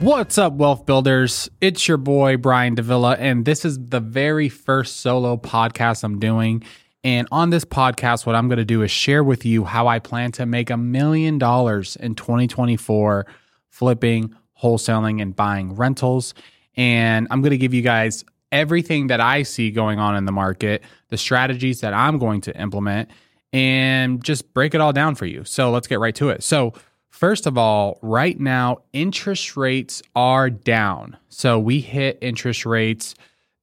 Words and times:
What's 0.00 0.38
up, 0.38 0.52
wealth 0.52 0.86
builders? 0.86 1.50
It's 1.60 1.88
your 1.88 1.96
boy, 1.96 2.36
Brian 2.36 2.76
Davila, 2.76 3.16
and 3.16 3.44
this 3.44 3.64
is 3.64 3.84
the 3.84 3.98
very 3.98 4.48
first 4.48 4.98
solo 4.98 5.36
podcast 5.36 6.04
I'm 6.04 6.20
doing. 6.20 6.62
And 7.02 7.26
on 7.32 7.50
this 7.50 7.64
podcast, 7.64 8.24
what 8.24 8.36
I'm 8.36 8.46
going 8.46 8.58
to 8.58 8.64
do 8.64 8.82
is 8.82 8.92
share 8.92 9.24
with 9.24 9.44
you 9.44 9.64
how 9.64 9.88
I 9.88 9.98
plan 9.98 10.30
to 10.32 10.46
make 10.46 10.70
a 10.70 10.76
million 10.76 11.36
dollars 11.36 11.96
in 11.96 12.14
2024 12.14 13.26
flipping, 13.70 14.32
wholesaling, 14.62 15.20
and 15.20 15.34
buying 15.34 15.74
rentals. 15.74 16.32
And 16.76 17.26
I'm 17.32 17.42
going 17.42 17.50
to 17.50 17.58
give 17.58 17.74
you 17.74 17.82
guys 17.82 18.24
everything 18.52 19.08
that 19.08 19.20
I 19.20 19.42
see 19.42 19.72
going 19.72 19.98
on 19.98 20.14
in 20.14 20.26
the 20.26 20.32
market, 20.32 20.84
the 21.08 21.18
strategies 21.18 21.80
that 21.80 21.92
I'm 21.92 22.20
going 22.20 22.42
to 22.42 22.56
implement, 22.56 23.10
and 23.52 24.22
just 24.22 24.54
break 24.54 24.76
it 24.76 24.80
all 24.80 24.92
down 24.92 25.16
for 25.16 25.26
you. 25.26 25.42
So 25.42 25.72
let's 25.72 25.88
get 25.88 25.98
right 25.98 26.14
to 26.14 26.28
it. 26.28 26.44
So, 26.44 26.74
First 27.10 27.46
of 27.46 27.58
all, 27.58 27.98
right 28.02 28.38
now, 28.38 28.82
interest 28.92 29.56
rates 29.56 30.02
are 30.14 30.50
down. 30.50 31.16
So 31.28 31.58
we 31.58 31.80
hit 31.80 32.18
interest 32.20 32.64
rates 32.64 33.14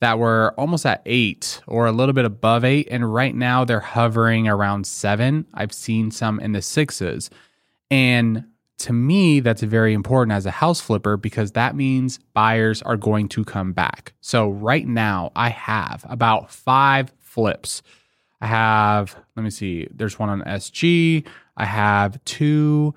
that 0.02 0.20
were 0.20 0.54
almost 0.58 0.86
at 0.86 1.02
eight 1.06 1.62
or 1.68 1.86
a 1.86 1.92
little 1.92 2.14
bit 2.14 2.26
above 2.26 2.66
eight. 2.66 2.88
And 2.92 3.14
right 3.14 3.34
now 3.34 3.64
they're 3.64 3.80
hovering 3.80 4.48
around 4.48 4.86
seven. 4.86 5.46
I've 5.54 5.74
seen 5.74 6.12
some 6.12 6.40
in 6.40 6.52
the 6.52 6.62
sixes. 6.62 7.30
And 7.90 8.46
to 8.80 8.94
me, 8.94 9.40
that's 9.40 9.64
very 9.64 9.94
important 9.94 10.34
as 10.34 10.46
a 10.46 10.52
house 10.52 10.82
flipper 10.82 11.16
because 11.16 11.54
that 11.54 11.76
means 11.76 12.20
buyers 12.34 12.82
are 12.82 12.98
going 12.98 13.30
to 13.30 13.46
come 13.46 13.72
back. 13.72 14.14
So 14.22 14.50
right 14.50 14.86
now, 14.86 15.32
I 15.36 15.50
have 15.50 16.06
about 16.10 16.52
five 16.52 17.14
flips. 17.20 17.82
I 18.42 18.48
have, 18.48 19.16
let 19.36 19.44
me 19.44 19.50
see, 19.50 19.88
there's 19.92 20.20
one 20.20 20.30
on 20.30 20.42
SG. 20.42 21.26
I 21.56 21.66
have 21.66 22.24
two 22.26 22.94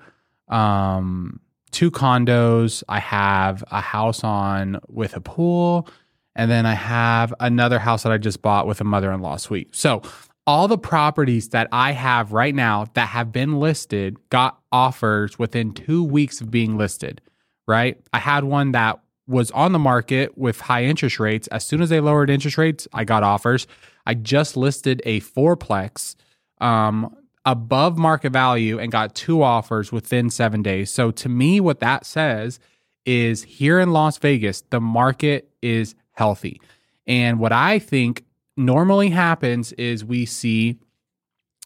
um, 0.49 1.39
two 1.71 1.91
condos. 1.91 2.83
I 2.89 2.99
have 2.99 3.63
a 3.71 3.81
house 3.81 4.23
on 4.23 4.79
with 4.87 5.15
a 5.15 5.21
pool, 5.21 5.87
and 6.35 6.49
then 6.49 6.65
I 6.65 6.73
have 6.73 7.33
another 7.39 7.79
house 7.79 8.03
that 8.03 8.11
I 8.11 8.17
just 8.17 8.41
bought 8.41 8.67
with 8.67 8.81
a 8.81 8.83
mother 8.83 9.11
in 9.11 9.21
law 9.21 9.37
suite. 9.37 9.75
So, 9.75 10.01
all 10.47 10.67
the 10.67 10.79
properties 10.79 11.49
that 11.49 11.67
I 11.71 11.91
have 11.91 12.31
right 12.31 12.55
now 12.55 12.87
that 12.95 13.09
have 13.09 13.31
been 13.31 13.59
listed 13.59 14.17
got 14.29 14.59
offers 14.71 15.37
within 15.37 15.73
two 15.73 16.03
weeks 16.03 16.41
of 16.41 16.49
being 16.49 16.75
listed, 16.75 17.21
right? 17.67 18.01
I 18.13 18.17
had 18.17 18.45
one 18.45 18.71
that 18.71 18.99
was 19.27 19.51
on 19.51 19.73
the 19.73 19.79
market 19.79 20.35
with 20.39 20.59
high 20.59 20.85
interest 20.85 21.19
rates. 21.19 21.47
As 21.49 21.63
soon 21.63 21.83
as 21.83 21.89
they 21.89 21.99
lowered 21.99 22.31
interest 22.31 22.57
rates, 22.57 22.87
I 22.93 23.03
got 23.03 23.21
offers. 23.21 23.67
I 24.07 24.15
just 24.15 24.57
listed 24.57 25.03
a 25.05 25.21
fourplex 25.21 26.15
um, 26.59 27.15
above 27.45 27.97
market 27.97 28.31
value 28.31 28.79
and 28.79 28.91
got 28.91 29.15
two 29.15 29.41
offers 29.41 29.91
within 29.91 30.29
seven 30.29 30.61
days. 30.61 30.91
So 30.91 31.11
to 31.11 31.29
me, 31.29 31.59
what 31.59 31.79
that 31.79 32.05
says 32.05 32.59
is 33.05 33.43
here 33.43 33.79
in 33.79 33.91
Las 33.91 34.17
Vegas, 34.17 34.61
the 34.69 34.81
market 34.81 35.49
is 35.61 35.95
healthy. 36.11 36.61
And 37.07 37.39
what 37.39 37.51
I 37.51 37.79
think 37.79 38.25
normally 38.55 39.09
happens 39.09 39.71
is 39.73 40.03
we 40.05 40.25
see 40.25 40.77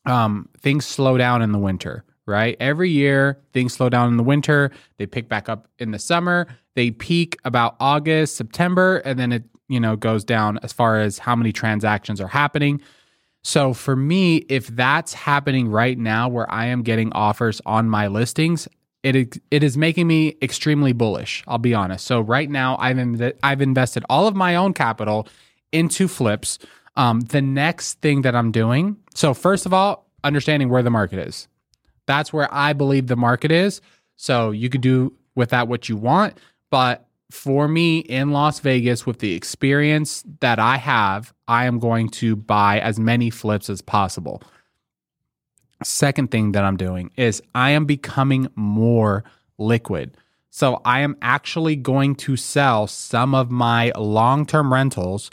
um, 0.05 0.47
things 0.59 0.85
slow 0.85 1.17
down 1.17 1.41
in 1.41 1.51
the 1.51 1.59
winter, 1.59 2.03
right? 2.25 2.55
Every 2.59 2.89
year, 2.89 3.41
things 3.51 3.73
slow 3.73 3.89
down 3.89 4.09
in 4.09 4.17
the 4.17 4.23
winter. 4.23 4.71
They 4.97 5.05
pick 5.05 5.27
back 5.27 5.49
up 5.49 5.67
in 5.79 5.91
the 5.91 5.99
summer. 5.99 6.47
They 6.75 6.91
peak 6.91 7.37
about 7.43 7.75
August, 7.79 8.35
September, 8.35 8.97
and 8.99 9.19
then 9.19 9.31
it 9.31 9.43
you 9.69 9.79
know 9.79 9.95
goes 9.95 10.23
down 10.23 10.59
as 10.61 10.73
far 10.73 10.99
as 10.99 11.17
how 11.17 11.35
many 11.35 11.51
transactions 11.51 12.21
are 12.21 12.27
happening. 12.27 12.81
So 13.43 13.73
for 13.73 13.95
me, 13.95 14.37
if 14.49 14.67
that's 14.67 15.13
happening 15.13 15.67
right 15.67 15.97
now 15.97 16.29
where 16.29 16.49
I 16.51 16.67
am 16.67 16.81
getting 16.81 17.11
offers 17.13 17.61
on 17.65 17.89
my 17.89 18.07
listings, 18.07 18.67
it 19.03 19.37
it 19.51 19.63
is 19.63 19.77
making 19.77 20.07
me 20.07 20.37
extremely 20.41 20.93
bullish, 20.93 21.43
I'll 21.47 21.57
be 21.57 21.73
honest. 21.73 22.05
So 22.05 22.21
right 22.21 22.49
now 22.49 22.77
I've 22.77 22.97
in, 22.97 23.33
I've 23.43 23.61
invested 23.61 24.05
all 24.09 24.27
of 24.27 24.35
my 24.35 24.55
own 24.55 24.73
capital 24.73 25.27
into 25.71 26.07
flips. 26.07 26.57
Um, 26.95 27.21
the 27.21 27.41
next 27.41 27.99
thing 28.01 28.21
that 28.21 28.35
I'm 28.35 28.51
doing, 28.51 28.97
so 29.15 29.33
first 29.33 29.65
of 29.65 29.73
all, 29.73 30.05
understanding 30.23 30.69
where 30.69 30.83
the 30.83 30.91
market 30.91 31.27
is. 31.27 31.47
That's 32.05 32.31
where 32.31 32.53
I 32.53 32.73
believe 32.73 33.07
the 33.07 33.15
market 33.15 33.51
is. 33.51 33.81
So 34.15 34.51
you 34.51 34.69
could 34.69 34.81
do 34.81 35.13
with 35.35 35.49
that 35.49 35.67
what 35.67 35.89
you 35.89 35.97
want, 35.97 36.37
but 36.69 37.07
for 37.33 37.67
me 37.67 37.97
in 37.97 38.29
Las 38.29 38.59
Vegas 38.59 39.07
with 39.07 39.17
the 39.17 39.33
experience 39.33 40.23
that 40.39 40.59
I 40.59 40.77
have, 40.77 41.33
I 41.47 41.65
am 41.65 41.79
going 41.79 42.09
to 42.09 42.35
buy 42.35 42.79
as 42.79 42.99
many 42.99 43.31
flips 43.31 43.71
as 43.71 43.81
possible. 43.81 44.43
Second 45.83 46.29
thing 46.29 46.51
that 46.51 46.63
I'm 46.63 46.77
doing 46.77 47.09
is 47.17 47.41
I 47.55 47.71
am 47.71 47.85
becoming 47.85 48.49
more 48.55 49.23
liquid. 49.57 50.15
So 50.51 50.79
I 50.85 50.99
am 50.99 51.17
actually 51.23 51.75
going 51.75 52.13
to 52.17 52.37
sell 52.37 52.85
some 52.85 53.33
of 53.33 53.49
my 53.49 53.91
long 53.97 54.45
term 54.45 54.71
rentals 54.71 55.31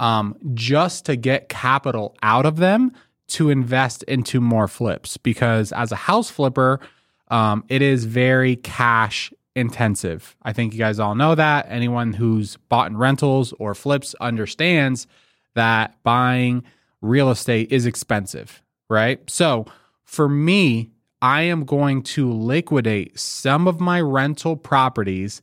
um, 0.00 0.36
just 0.52 1.06
to 1.06 1.14
get 1.14 1.48
capital 1.48 2.16
out 2.24 2.44
of 2.44 2.56
them 2.56 2.90
to 3.28 3.50
invest 3.50 4.02
into 4.02 4.40
more 4.40 4.66
flips. 4.66 5.16
Because 5.16 5.70
as 5.70 5.92
a 5.92 5.96
house 5.96 6.28
flipper, 6.28 6.80
um, 7.28 7.64
it 7.68 7.82
is 7.82 8.04
very 8.04 8.56
cash 8.56 9.32
intensive. 9.56 10.36
I 10.42 10.52
think 10.52 10.72
you 10.72 10.78
guys 10.78 11.00
all 11.00 11.16
know 11.16 11.34
that. 11.34 11.66
Anyone 11.68 12.12
who's 12.12 12.56
bought 12.68 12.90
in 12.90 12.96
rentals 12.96 13.52
or 13.58 13.74
flips 13.74 14.14
understands 14.20 15.06
that 15.54 16.00
buying 16.04 16.62
real 17.00 17.30
estate 17.30 17.72
is 17.72 17.86
expensive, 17.86 18.62
right? 18.88 19.18
So 19.28 19.66
for 20.04 20.28
me, 20.28 20.90
I 21.22 21.42
am 21.42 21.64
going 21.64 22.02
to 22.02 22.30
liquidate 22.30 23.18
some 23.18 23.66
of 23.66 23.80
my 23.80 24.00
rental 24.00 24.56
properties 24.56 25.40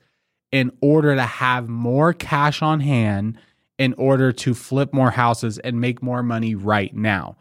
in 0.51 0.71
order 0.81 1.15
to 1.15 1.23
have 1.23 1.67
more 1.67 2.13
cash 2.13 2.61
on 2.61 2.79
hand 2.79 3.39
in 3.79 3.95
order 3.95 4.31
to 4.31 4.53
flip 4.53 4.93
more 4.93 5.09
houses 5.09 5.57
and 5.57 5.81
make 5.81 6.03
more 6.03 6.21
money 6.21 6.53
right 6.53 6.95
now. 6.95 7.35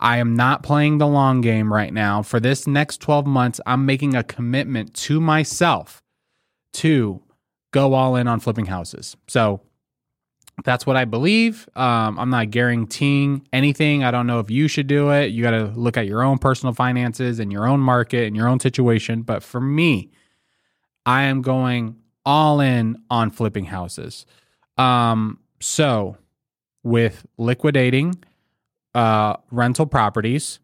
I 0.00 0.16
am 0.16 0.34
not 0.34 0.62
playing 0.62 0.96
the 0.96 1.06
long 1.06 1.42
game 1.42 1.72
right 1.72 1.92
now. 1.92 2.22
For 2.22 2.40
this 2.40 2.66
next 2.66 3.02
12 3.02 3.26
months, 3.26 3.60
I'm 3.66 3.84
making 3.84 4.16
a 4.16 4.24
commitment 4.24 4.94
to 4.94 5.20
myself 5.20 6.02
to 6.74 7.22
go 7.72 7.94
all 7.94 8.16
in 8.16 8.28
on 8.28 8.40
flipping 8.40 8.66
houses. 8.66 9.16
So 9.26 9.60
that's 10.62 10.86
what 10.86 10.96
I 10.96 11.04
believe. 11.04 11.68
Um, 11.74 12.18
I'm 12.18 12.30
not 12.30 12.50
guaranteeing 12.50 13.46
anything. 13.52 14.04
I 14.04 14.10
don't 14.10 14.26
know 14.26 14.38
if 14.38 14.50
you 14.50 14.68
should 14.68 14.86
do 14.86 15.10
it. 15.10 15.32
You 15.32 15.42
got 15.42 15.50
to 15.50 15.72
look 15.74 15.96
at 15.96 16.06
your 16.06 16.22
own 16.22 16.38
personal 16.38 16.72
finances 16.72 17.40
and 17.40 17.50
your 17.50 17.66
own 17.66 17.80
market 17.80 18.26
and 18.26 18.36
your 18.36 18.46
own 18.46 18.60
situation. 18.60 19.22
But 19.22 19.42
for 19.42 19.60
me, 19.60 20.10
I 21.04 21.24
am 21.24 21.42
going 21.42 21.96
all 22.24 22.60
in 22.60 22.98
on 23.10 23.30
flipping 23.30 23.64
houses. 23.64 24.26
Um, 24.78 25.40
so, 25.60 26.16
with 26.82 27.26
liquidating 27.38 28.14
uh, 28.94 29.36
rental 29.50 29.86
properties, 29.86 30.60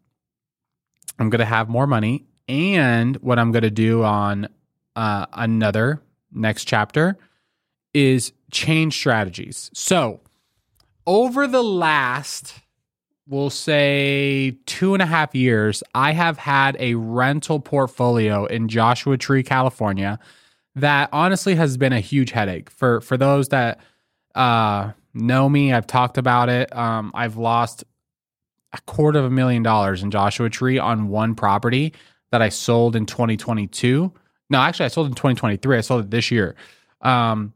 I'm 1.19 1.29
going 1.29 1.39
to 1.39 1.45
have 1.45 1.67
more 1.67 1.87
money. 1.87 2.25
And 2.47 3.15
what 3.17 3.39
I'm 3.39 3.51
going 3.51 3.63
to 3.63 3.71
do 3.71 4.03
on 4.03 4.47
uh, 4.95 5.25
another 5.33 6.01
next 6.31 6.65
chapter 6.65 7.17
is 7.93 8.33
change 8.51 8.95
strategies. 8.95 9.69
So, 9.73 10.21
over 11.07 11.47
the 11.47 11.63
last, 11.63 12.59
we'll 13.27 13.49
say, 13.49 14.57
two 14.65 14.93
and 14.93 15.01
a 15.01 15.05
half 15.05 15.33
years, 15.33 15.83
I 15.95 16.11
have 16.13 16.37
had 16.37 16.77
a 16.79 16.95
rental 16.95 17.59
portfolio 17.59 18.45
in 18.45 18.67
Joshua 18.67 19.17
Tree, 19.17 19.43
California, 19.43 20.19
that 20.75 21.09
honestly 21.11 21.55
has 21.55 21.77
been 21.77 21.93
a 21.93 21.99
huge 21.99 22.31
headache 22.31 22.69
for 22.69 23.01
for 23.01 23.17
those 23.17 23.49
that 23.49 23.79
uh, 24.35 24.91
know 25.13 25.49
me. 25.49 25.73
I've 25.73 25.87
talked 25.87 26.17
about 26.17 26.49
it. 26.49 26.73
Um, 26.75 27.11
I've 27.13 27.35
lost 27.37 27.83
a 28.73 28.79
quarter 28.81 29.19
of 29.19 29.25
a 29.25 29.29
million 29.29 29.63
dollars 29.63 30.01
in 30.01 30.11
Joshua 30.11 30.49
Tree 30.49 30.79
on 30.79 31.09
one 31.09 31.35
property 31.35 31.93
that 32.31 32.41
I 32.41 32.49
sold 32.49 32.95
in 32.95 33.05
2022 33.05 34.13
no, 34.51 34.59
actually, 34.59 34.85
I 34.85 34.89
sold 34.89 35.07
in 35.07 35.13
2023. 35.13 35.77
I 35.77 35.81
sold 35.81 36.03
it 36.03 36.11
this 36.11 36.29
year. 36.29 36.55
Um, 36.99 37.53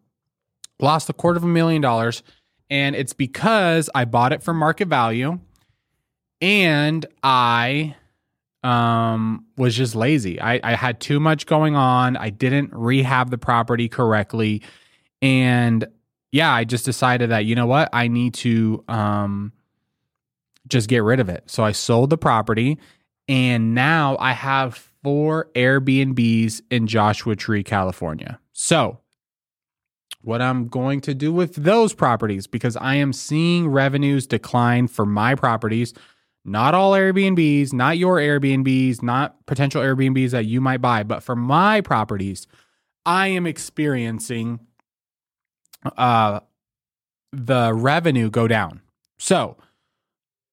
lost 0.80 1.10
a 1.10 1.14
quarter 1.14 1.38
of 1.38 1.44
a 1.44 1.48
million 1.48 1.82
dollars. 1.82 2.24
And 2.70 2.96
it's 2.96 3.14
because 3.14 3.90
I 3.94 4.06
bought 4.06 4.32
it 4.32 4.42
for 4.42 4.54
market 4.54 4.88
value 4.88 5.40
and 6.42 7.06
I 7.22 7.96
um, 8.64 9.46
was 9.58 9.76
just 9.76 9.94
lazy. 9.94 10.40
I, 10.42 10.60
I 10.64 10.76
had 10.76 11.00
too 11.00 11.20
much 11.20 11.46
going 11.46 11.76
on. 11.76 12.18
I 12.18 12.30
didn't 12.30 12.74
rehab 12.74 13.30
the 13.30 13.38
property 13.38 13.90
correctly. 13.90 14.64
And 15.22 15.86
yeah, 16.32 16.52
I 16.52 16.64
just 16.64 16.86
decided 16.86 17.30
that, 17.30 17.46
you 17.46 17.56
know 17.56 17.68
what? 17.68 17.90
I 17.94 18.08
need 18.08 18.34
to 18.36 18.84
um, 18.88 19.52
just 20.68 20.90
get 20.90 21.04
rid 21.04 21.20
of 21.20 21.30
it. 21.30 21.44
So 21.48 21.64
I 21.64 21.74
sold 21.74 22.10
the 22.10 22.18
property 22.18 22.80
and 23.28 23.76
now 23.76 24.18
I 24.18 24.32
have 24.32 24.92
four 25.06 25.52
Airbnbs 25.54 26.64
in 26.72 26.88
Joshua 26.88 27.36
Tree, 27.36 27.62
California. 27.62 28.40
So, 28.54 29.02
what 30.24 30.42
I'm 30.42 30.68
going 30.68 31.00
to 31.02 31.14
do 31.14 31.32
with 31.32 31.54
those 31.54 31.94
properties, 31.94 32.48
because 32.48 32.76
I 32.76 32.96
am 32.96 33.14
seeing 33.14 33.68
revenues 33.68 34.26
decline 34.26 34.88
for 34.88 35.06
my 35.06 35.36
properties, 35.36 35.94
not 36.44 36.74
all 36.74 36.94
Airbnbs, 36.94 37.72
not 37.72 38.00
your 38.00 38.18
Airbnbs, 38.18 39.04
not 39.04 39.46
potential 39.46 39.84
Airbnbs 39.84 40.32
that 40.32 40.46
you 40.46 40.60
might 40.60 40.82
buy, 40.82 41.04
but 41.04 41.22
for 41.22 41.36
my 41.36 41.82
properties, 41.82 42.48
I 43.06 43.28
am 43.28 43.46
experiencing 43.46 44.60
uh, 45.98 46.40
the 47.32 47.72
revenue 47.76 48.32
go 48.32 48.48
down. 48.48 48.82
So, 49.20 49.58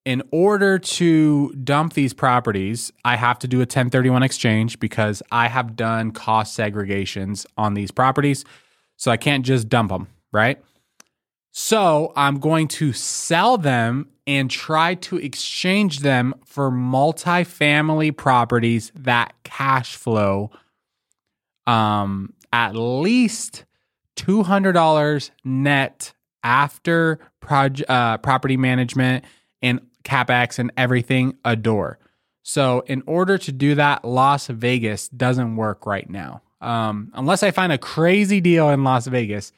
in 0.05 0.23
order 0.33 0.79
to 0.79 1.53
dump 1.53 1.93
these 1.93 2.13
properties, 2.13 2.93
I 3.05 3.17
have 3.17 3.39
to 3.41 3.49
do 3.49 3.59
a 3.59 3.61
1031 3.61 4.23
exchange 4.23 4.81
because 4.81 5.23
I 5.31 5.49
have 5.49 5.77
done 5.77 6.11
cost 6.11 6.59
segregations 6.59 7.47
on 7.57 7.75
these 7.75 7.91
properties. 7.91 8.45
So 8.97 9.11
I 9.11 9.17
can't 9.17 9.45
just 9.45 9.69
dump 9.69 9.91
them, 9.91 10.09
right? 10.33 10.61
So 11.53 12.13
I'm 12.17 12.41
going 12.41 12.69
to 12.69 12.93
sell 12.93 13.59
them 13.59 14.09
and 14.27 14.51
try 14.51 14.95
to 14.95 15.19
exchange 15.19 16.01
them 16.01 16.35
for 16.45 16.71
multifamily 16.71 18.17
properties 18.17 18.91
that 18.95 19.35
cash 19.45 19.97
flow 19.97 20.51
um, 21.67 22.33
at 22.53 22.75
least 22.75 23.65
$200 24.17 25.31
net 25.45 26.13
after 26.43 27.19
proj- 27.41 27.85
uh, 27.89 28.19
property 28.19 28.57
management 28.57 29.25
and 29.61 29.81
capex 30.05 30.59
and 30.59 30.73
everything 30.77 31.37
adore. 31.45 31.99
So, 32.43 32.83
in 32.87 33.03
order 33.07 33.39
to 33.39 33.53
do 33.53 33.77
that, 33.77 34.05
Las 34.05 34.49
Vegas 34.49 35.09
doesn't 35.09 35.57
work 35.57 35.87
right 35.87 36.09
now. 36.09 36.43
Um, 36.61 37.11
unless 37.15 37.43
I 37.43 37.51
find 37.51 37.73
a 37.73 37.79
crazy 37.79 38.41
deal 38.41 38.71
in 38.71 38.85
Las 38.85 39.07
Vegas, 39.07 39.53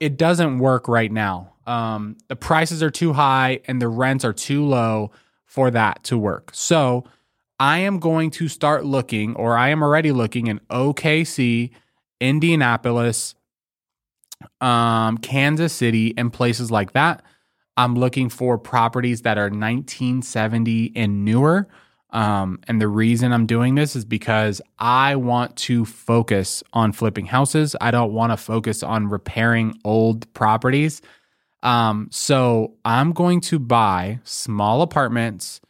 it 0.00 0.16
doesn't 0.16 0.58
work 0.58 0.88
right 0.88 1.10
now. 1.10 1.54
Um, 1.66 2.16
the 2.28 2.36
prices 2.36 2.82
are 2.82 2.90
too 2.90 3.12
high 3.12 3.60
and 3.66 3.80
the 3.80 3.88
rents 3.88 4.24
are 4.24 4.32
too 4.32 4.64
low 4.64 5.12
for 5.46 5.70
that 5.70 6.04
to 6.04 6.18
work. 6.18 6.50
So, 6.52 7.04
I 7.58 7.78
am 7.78 7.98
going 7.98 8.30
to 8.32 8.48
start 8.48 8.84
looking, 8.84 9.34
or 9.36 9.56
I 9.56 9.68
am 9.68 9.82
already 9.82 10.12
looking 10.12 10.46
in 10.46 10.60
OKC, 10.70 11.70
Indianapolis, 12.20 13.34
um, 14.60 15.18
Kansas 15.18 15.72
City, 15.72 16.14
and 16.16 16.32
places 16.32 16.70
like 16.70 16.92
that. 16.92 17.22
I'm 17.80 17.94
looking 17.94 18.28
for 18.28 18.58
properties 18.58 19.22
that 19.22 19.38
are 19.38 19.44
1970 19.44 20.92
and 20.94 21.24
newer. 21.24 21.66
Um, 22.10 22.58
and 22.68 22.78
the 22.78 22.88
reason 22.88 23.32
I'm 23.32 23.46
doing 23.46 23.74
this 23.74 23.96
is 23.96 24.04
because 24.04 24.60
I 24.78 25.16
want 25.16 25.56
to 25.56 25.86
focus 25.86 26.62
on 26.74 26.92
flipping 26.92 27.24
houses. 27.24 27.74
I 27.80 27.90
don't 27.90 28.12
want 28.12 28.32
to 28.32 28.36
focus 28.36 28.82
on 28.82 29.08
repairing 29.08 29.80
old 29.82 30.30
properties. 30.34 31.00
Um, 31.62 32.08
so 32.12 32.74
I'm 32.84 33.12
going 33.12 33.40
to 33.42 33.58
buy 33.58 34.20
small 34.24 34.82
apartments 34.82 35.62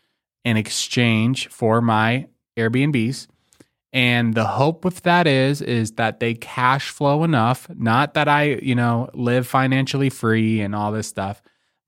in 0.45 0.57
exchange 0.57 1.47
for 1.47 1.81
my 1.81 2.27
Airbnbs. 2.57 3.29
And 3.93 4.35
the 4.35 4.47
hope 4.47 4.85
with 4.85 5.03
that 5.03 5.29
is 5.29 5.63
is 5.63 5.93
that 5.93 6.19
they 6.19 6.35
cash 6.35 6.91
flow 6.91 7.23
enough, 7.23 7.69
not 7.73 8.15
that 8.15 8.27
I, 8.27 8.59
you 8.63 8.75
know, 8.75 9.11
live 9.15 9.47
financially 9.47 10.11
free 10.11 10.61
and 10.61 10.75
all 10.75 10.91
this 10.91 11.07
stuff, 11.07 11.41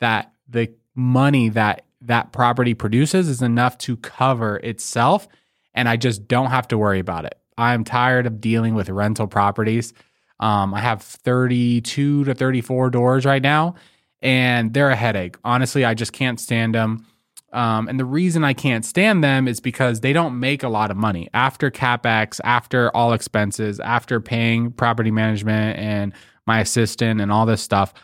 that 0.02 0.32
the 0.48 0.72
money 0.94 1.48
that 1.48 1.84
that 2.02 2.32
property 2.32 2.74
produces 2.74 3.28
is 3.28 3.40
enough 3.40 3.78
to 3.78 3.96
cover 3.96 4.56
itself 4.58 5.28
and 5.74 5.88
I 5.88 5.96
just 5.96 6.28
don't 6.28 6.50
have 6.50 6.68
to 6.68 6.76
worry 6.76 6.98
about 6.98 7.24
it. 7.24 7.38
I'm 7.56 7.84
tired 7.84 8.26
of 8.26 8.40
dealing 8.40 8.74
with 8.74 8.88
rental 8.90 9.26
properties. 9.26 9.94
Um, 10.40 10.74
I 10.74 10.80
have 10.80 11.02
32 11.02 12.24
to 12.24 12.34
34 12.34 12.90
doors 12.90 13.24
right 13.24 13.40
now 13.40 13.76
and 14.20 14.74
they're 14.74 14.90
a 14.90 14.96
headache. 14.96 15.36
Honestly, 15.44 15.84
I 15.84 15.94
just 15.94 16.12
can't 16.12 16.40
stand 16.40 16.74
them. 16.74 17.06
Um, 17.52 17.86
and 17.86 18.00
the 18.00 18.04
reason 18.04 18.44
I 18.44 18.54
can't 18.54 18.84
stand 18.84 19.22
them 19.22 19.46
is 19.46 19.60
because 19.60 20.00
they 20.00 20.12
don't 20.12 20.40
make 20.40 20.62
a 20.62 20.68
lot 20.68 20.90
of 20.90 20.96
money 20.96 21.28
after 21.32 21.70
capex, 21.70 22.40
after 22.42 22.90
all 22.96 23.12
expenses, 23.12 23.78
after 23.78 24.20
paying 24.20 24.72
property 24.72 25.10
management 25.12 25.78
and 25.78 26.12
my 26.46 26.60
assistant 26.60 27.20
and 27.20 27.30
all 27.30 27.46
this 27.46 27.62
stuff. 27.62 27.94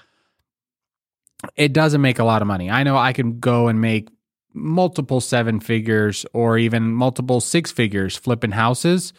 It 1.59 1.73
doesn't 1.73 2.01
make 2.01 2.19
a 2.19 2.25
lot 2.25 2.41
of 2.41 2.49
money. 2.49 2.71
I 2.71 2.85
know 2.85 2.97
I 2.97 3.13
can 3.13 3.41
go 3.41 3.69
and 3.69 3.81
make 3.81 4.09
multiple 4.55 5.21
seven 5.21 5.61
figures 5.61 6.25
or 6.33 6.57
even 6.57 6.95
multiple 6.95 7.41
six 7.41 7.71
figures 7.71 8.17
flipping 8.17 8.53
houses 8.53 9.13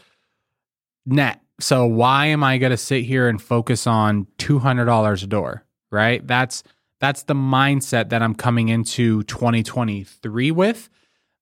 net. 1.05 1.41
So 1.59 1.85
why 1.85 2.27
am 2.27 2.43
I 2.43 2.57
going 2.57 2.71
to 2.71 2.77
sit 2.77 3.03
here 3.03 3.27
and 3.27 3.41
focus 3.41 3.85
on 3.85 4.27
$200 4.37 5.23
a 5.23 5.27
door, 5.27 5.65
right? 5.91 6.25
That's 6.25 6.63
that's 6.99 7.23
the 7.23 7.33
mindset 7.33 8.09
that 8.09 8.21
I'm 8.21 8.35
coming 8.35 8.69
into 8.69 9.23
2023 9.23 10.51
with 10.51 10.89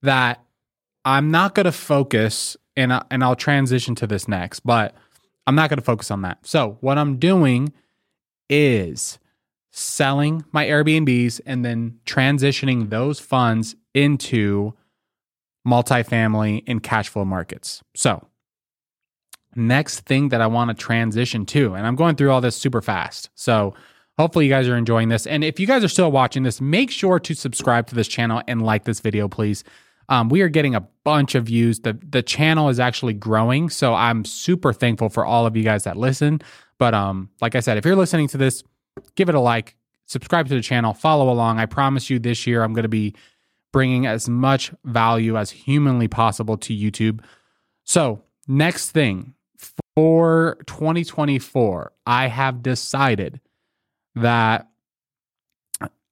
that 0.03 0.43
I'm 1.03 1.31
not 1.31 1.55
going 1.55 1.65
to 1.65 1.71
focus 1.71 2.57
and 2.75 2.93
I, 2.93 3.03
and 3.09 3.23
I'll 3.23 3.35
transition 3.35 3.95
to 3.95 4.07
this 4.07 4.27
next, 4.27 4.59
but 4.59 4.93
I'm 5.47 5.55
not 5.55 5.69
going 5.69 5.79
to 5.79 5.85
focus 5.85 6.11
on 6.11 6.21
that. 6.21 6.45
So, 6.45 6.77
what 6.81 6.97
I'm 6.97 7.17
doing 7.17 7.73
is 8.49 9.17
selling 9.77 10.43
my 10.51 10.65
Airbnbs 10.65 11.39
and 11.45 11.63
then 11.63 11.99
transitioning 12.05 12.89
those 12.89 13.19
funds 13.19 13.75
into 13.93 14.73
multifamily 15.67 16.63
and 16.67 16.81
cash 16.81 17.09
flow 17.09 17.25
markets. 17.25 17.83
So, 17.95 18.25
next 19.55 20.01
thing 20.01 20.29
that 20.29 20.41
I 20.41 20.47
want 20.47 20.69
to 20.69 20.73
transition 20.73 21.45
to, 21.47 21.75
and 21.75 21.85
I'm 21.85 21.95
going 21.95 22.15
through 22.15 22.31
all 22.31 22.41
this 22.41 22.55
super 22.55 22.81
fast. 22.81 23.29
So, 23.35 23.73
Hopefully, 24.17 24.45
you 24.45 24.51
guys 24.51 24.67
are 24.67 24.75
enjoying 24.75 25.09
this. 25.09 25.27
And 25.27 25.43
if 25.43 25.59
you 25.59 25.67
guys 25.67 25.83
are 25.83 25.87
still 25.87 26.11
watching 26.11 26.41
this, 26.41 26.59
make 26.59 26.89
sure 26.89 27.19
to 27.19 27.35
subscribe 27.35 27.85
to 27.87 27.95
this 27.95 28.07
channel 28.07 28.41
and 28.47 28.63
like 28.63 28.85
this 28.85 28.99
video, 28.99 29.27
please. 29.27 29.63
Um, 30.09 30.29
we 30.29 30.41
are 30.41 30.49
getting 30.49 30.73
a 30.73 30.81
bunch 31.03 31.35
of 31.35 31.45
views. 31.45 31.81
The 31.81 31.99
the 32.09 32.23
channel 32.23 32.69
is 32.69 32.79
actually 32.79 33.13
growing, 33.13 33.69
so 33.69 33.93
I'm 33.93 34.25
super 34.25 34.73
thankful 34.73 35.09
for 35.09 35.25
all 35.25 35.45
of 35.45 35.55
you 35.55 35.63
guys 35.63 35.83
that 35.83 35.97
listen. 35.97 36.41
But 36.79 36.95
um, 36.95 37.29
like 37.41 37.55
I 37.55 37.59
said, 37.59 37.77
if 37.77 37.85
you're 37.85 37.95
listening 37.95 38.27
to 38.29 38.37
this, 38.37 38.63
give 39.15 39.29
it 39.29 39.35
a 39.35 39.39
like, 39.39 39.75
subscribe 40.05 40.47
to 40.47 40.55
the 40.55 40.61
channel, 40.61 40.93
follow 40.93 41.29
along. 41.29 41.59
I 41.59 41.65
promise 41.65 42.09
you, 42.09 42.19
this 42.19 42.47
year 42.47 42.63
I'm 42.63 42.73
going 42.73 42.83
to 42.83 42.89
be 42.89 43.13
bringing 43.71 44.05
as 44.05 44.29
much 44.29 44.71
value 44.85 45.37
as 45.37 45.51
humanly 45.51 46.07
possible 46.07 46.57
to 46.57 46.73
YouTube. 46.73 47.21
So 47.83 48.21
next 48.47 48.91
thing 48.91 49.33
for 49.95 50.57
2024, 50.67 51.91
I 52.05 52.27
have 52.27 52.63
decided 52.63 53.39
that 54.15 54.67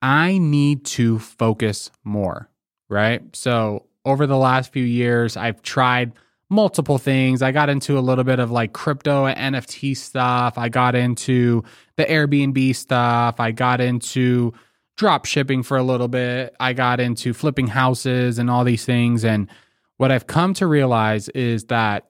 I 0.02 0.38
need 0.38 0.86
to 0.86 1.20
focus 1.20 1.92
more, 2.04 2.50
right? 2.90 3.24
So, 3.36 3.86
over 4.04 4.28
the 4.28 4.38
last 4.38 4.72
few 4.72 4.84
years, 4.84 5.36
I've 5.36 5.64
tried 5.64 6.12
multiple 6.50 6.98
things. 6.98 7.42
I 7.42 7.52
got 7.52 7.70
into 7.70 7.98
a 7.98 8.02
little 8.02 8.24
bit 8.24 8.40
of 8.40 8.52
like 8.52 8.74
crypto 8.74 9.26
and 9.26 9.56
NFT 9.56 9.98
stuff. 9.98 10.58
I 10.58 10.70
got 10.70 10.96
into 10.96 11.64
the 11.98 12.06
Airbnb 12.06 12.76
stuff. 12.76 13.40
I 13.40 13.52
got 13.52 13.82
into 13.82 14.54
drop 14.98 15.26
shipping 15.26 15.64
for 15.64 15.78
a 15.78 15.84
little 15.84 16.08
bit. 16.08 16.56
I 16.60 16.74
got 16.74 17.00
into 17.00 17.34
flipping 17.34 17.68
houses 17.68 18.38
and 18.40 18.50
all 18.50 18.64
these 18.64 18.86
things. 18.86 19.26
And 19.26 19.50
what 19.98 20.12
I've 20.12 20.28
come 20.28 20.54
to 20.56 20.68
realize 20.68 21.30
is 21.30 21.66
that 21.66 22.10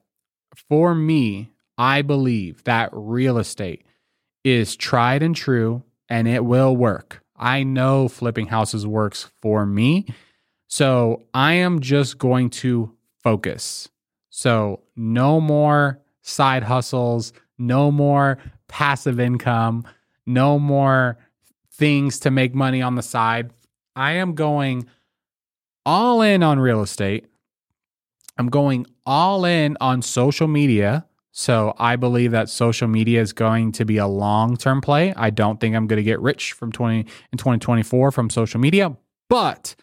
for 0.68 0.94
me, 0.94 1.50
I 1.78 2.02
believe 2.02 2.62
that 2.64 2.90
real 2.92 3.38
estate 3.38 3.84
is 4.44 4.76
tried 4.76 5.22
and 5.22 5.34
true 5.34 5.82
and 6.08 6.28
it 6.28 6.44
will 6.44 6.76
work. 6.76 7.22
I 7.36 7.64
know 7.64 8.08
flipping 8.08 8.46
houses 8.46 8.86
works 8.86 9.30
for 9.42 9.66
me. 9.66 10.06
So 10.68 11.22
I 11.34 11.54
am 11.54 11.80
just 11.80 12.18
going 12.18 12.50
to 12.50 12.94
focus. 13.22 13.88
So 14.36 14.80
no 14.96 15.40
more 15.40 15.98
side 16.20 16.62
hustles, 16.62 17.32
no 17.56 17.90
more 17.90 18.36
passive 18.68 19.18
income, 19.18 19.86
no 20.26 20.58
more 20.58 21.16
things 21.72 22.18
to 22.20 22.30
make 22.30 22.54
money 22.54 22.82
on 22.82 22.96
the 22.96 23.02
side. 23.02 23.50
I 23.94 24.12
am 24.12 24.34
going 24.34 24.88
all 25.86 26.20
in 26.20 26.42
on 26.42 26.58
real 26.58 26.82
estate. 26.82 27.28
I'm 28.36 28.48
going 28.48 28.86
all 29.06 29.46
in 29.46 29.78
on 29.80 30.02
social 30.02 30.48
media 30.48 31.06
so 31.38 31.74
I 31.78 31.96
believe 31.96 32.32
that 32.32 32.50
social 32.50 32.88
media 32.88 33.22
is 33.22 33.34
going 33.34 33.72
to 33.72 33.84
be 33.84 33.98
a 33.98 34.06
long-term 34.06 34.80
play. 34.80 35.12
I 35.16 35.28
don't 35.28 35.60
think 35.60 35.76
I'm 35.76 35.86
going 35.86 35.98
to 35.98 36.02
get 36.02 36.18
rich 36.20 36.52
from 36.52 36.72
20 36.72 37.00
in 37.00 37.06
2024 37.38 38.10
from 38.10 38.30
social 38.30 38.58
media, 38.60 38.96
but 39.28 39.76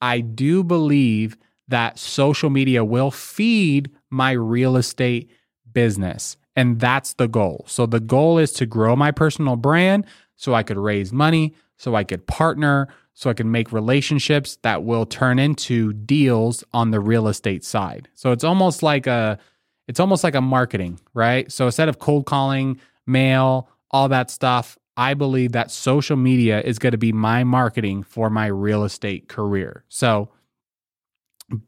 I 0.00 0.20
do 0.20 0.64
believe 0.64 1.36
that 1.68 1.98
social 1.98 2.50
media 2.50 2.84
will 2.84 3.10
feed 3.10 3.90
my 4.10 4.32
real 4.32 4.76
estate 4.76 5.30
business. 5.72 6.36
And 6.56 6.78
that's 6.78 7.14
the 7.14 7.28
goal. 7.28 7.64
So 7.66 7.86
the 7.86 8.00
goal 8.00 8.38
is 8.38 8.52
to 8.52 8.66
grow 8.66 8.94
my 8.94 9.10
personal 9.10 9.56
brand 9.56 10.06
so 10.36 10.54
I 10.54 10.62
could 10.62 10.76
raise 10.76 11.12
money, 11.12 11.54
so 11.76 11.94
I 11.94 12.04
could 12.04 12.26
partner, 12.26 12.88
so 13.14 13.30
I 13.30 13.34
can 13.34 13.50
make 13.50 13.72
relationships 13.72 14.58
that 14.62 14.84
will 14.84 15.06
turn 15.06 15.38
into 15.38 15.92
deals 15.92 16.64
on 16.72 16.90
the 16.90 17.00
real 17.00 17.28
estate 17.28 17.64
side. 17.64 18.08
So 18.14 18.32
it's 18.32 18.44
almost 18.44 18.82
like 18.82 19.06
a 19.06 19.38
it's 19.86 20.00
almost 20.00 20.24
like 20.24 20.34
a 20.34 20.40
marketing, 20.40 20.98
right? 21.12 21.50
So 21.52 21.66
instead 21.66 21.88
of 21.88 21.98
cold 21.98 22.26
calling, 22.26 22.80
mail, 23.06 23.68
all 23.90 24.08
that 24.08 24.30
stuff, 24.30 24.78
I 24.96 25.14
believe 25.14 25.52
that 25.52 25.70
social 25.70 26.16
media 26.16 26.60
is 26.60 26.78
going 26.78 26.92
to 26.92 26.98
be 26.98 27.12
my 27.12 27.44
marketing 27.44 28.02
for 28.02 28.30
my 28.30 28.46
real 28.46 28.84
estate 28.84 29.28
career. 29.28 29.84
So, 29.88 30.30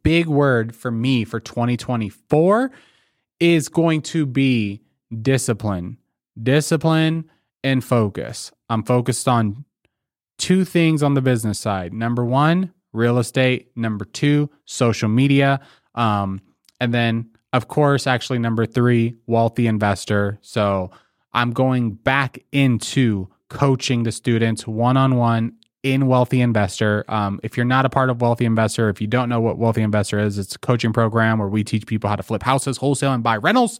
big 0.03 0.27
word 0.27 0.75
for 0.75 0.91
me 0.91 1.25
for 1.25 1.41
2024 1.41 2.71
is 3.41 3.69
going 3.69 4.03
to 4.03 4.27
be 4.27 4.81
discipline, 5.23 5.99
discipline, 6.43 7.31
and 7.63 7.85
focus. 7.85 8.53
I'm 8.69 8.83
focused 8.83 9.29
on 9.29 9.65
two 10.39 10.65
things 10.65 11.03
on 11.03 11.15
the 11.15 11.23
business 11.23 11.59
side. 11.59 11.93
Number 11.93 12.25
one, 12.25 12.73
real 12.93 13.19
estate. 13.19 13.71
Number 13.77 14.05
two, 14.05 14.51
social 14.65 15.09
media. 15.09 15.61
Um, 15.95 16.41
and 16.81 16.93
then, 16.93 17.31
of 17.53 17.69
course, 17.69 18.07
actually, 18.07 18.39
number 18.39 18.67
three, 18.67 19.15
wealthy 19.27 19.67
investor. 19.67 20.39
So 20.43 20.91
I'm 21.33 21.53
going 21.53 21.93
back 21.93 22.39
into 22.53 23.29
coaching 23.49 24.03
the 24.03 24.13
students 24.13 24.67
one 24.67 24.97
on 24.97 25.17
one 25.17 25.53
in 25.87 26.09
Wealthy 26.09 26.41
Investor. 26.41 27.05
Um, 27.07 27.39
if 27.45 27.57
you're 27.57 27.65
not 27.65 27.87
a 27.87 27.89
part 27.89 28.11
of 28.11 28.21
Wealthy 28.21 28.45
Investor, 28.45 28.89
if 28.89 29.01
you 29.01 29.07
don't 29.07 29.29
know 29.29 29.41
what 29.41 29.57
Wealthy 29.57 29.83
Investor 29.83 30.19
is, 30.19 30.37
it's 30.37 30.57
a 30.57 30.59
coaching 30.59 30.93
program 30.93 31.39
where 31.39 31.47
we 31.47 31.63
teach 31.63 31.87
people 31.87 32.11
how 32.11 32.17
to 32.17 32.25
flip 32.25 32.43
houses, 32.43 32.77
wholesale, 32.77 33.13
and 33.13 33.23
buy 33.23 33.37
rentals. 33.37 33.79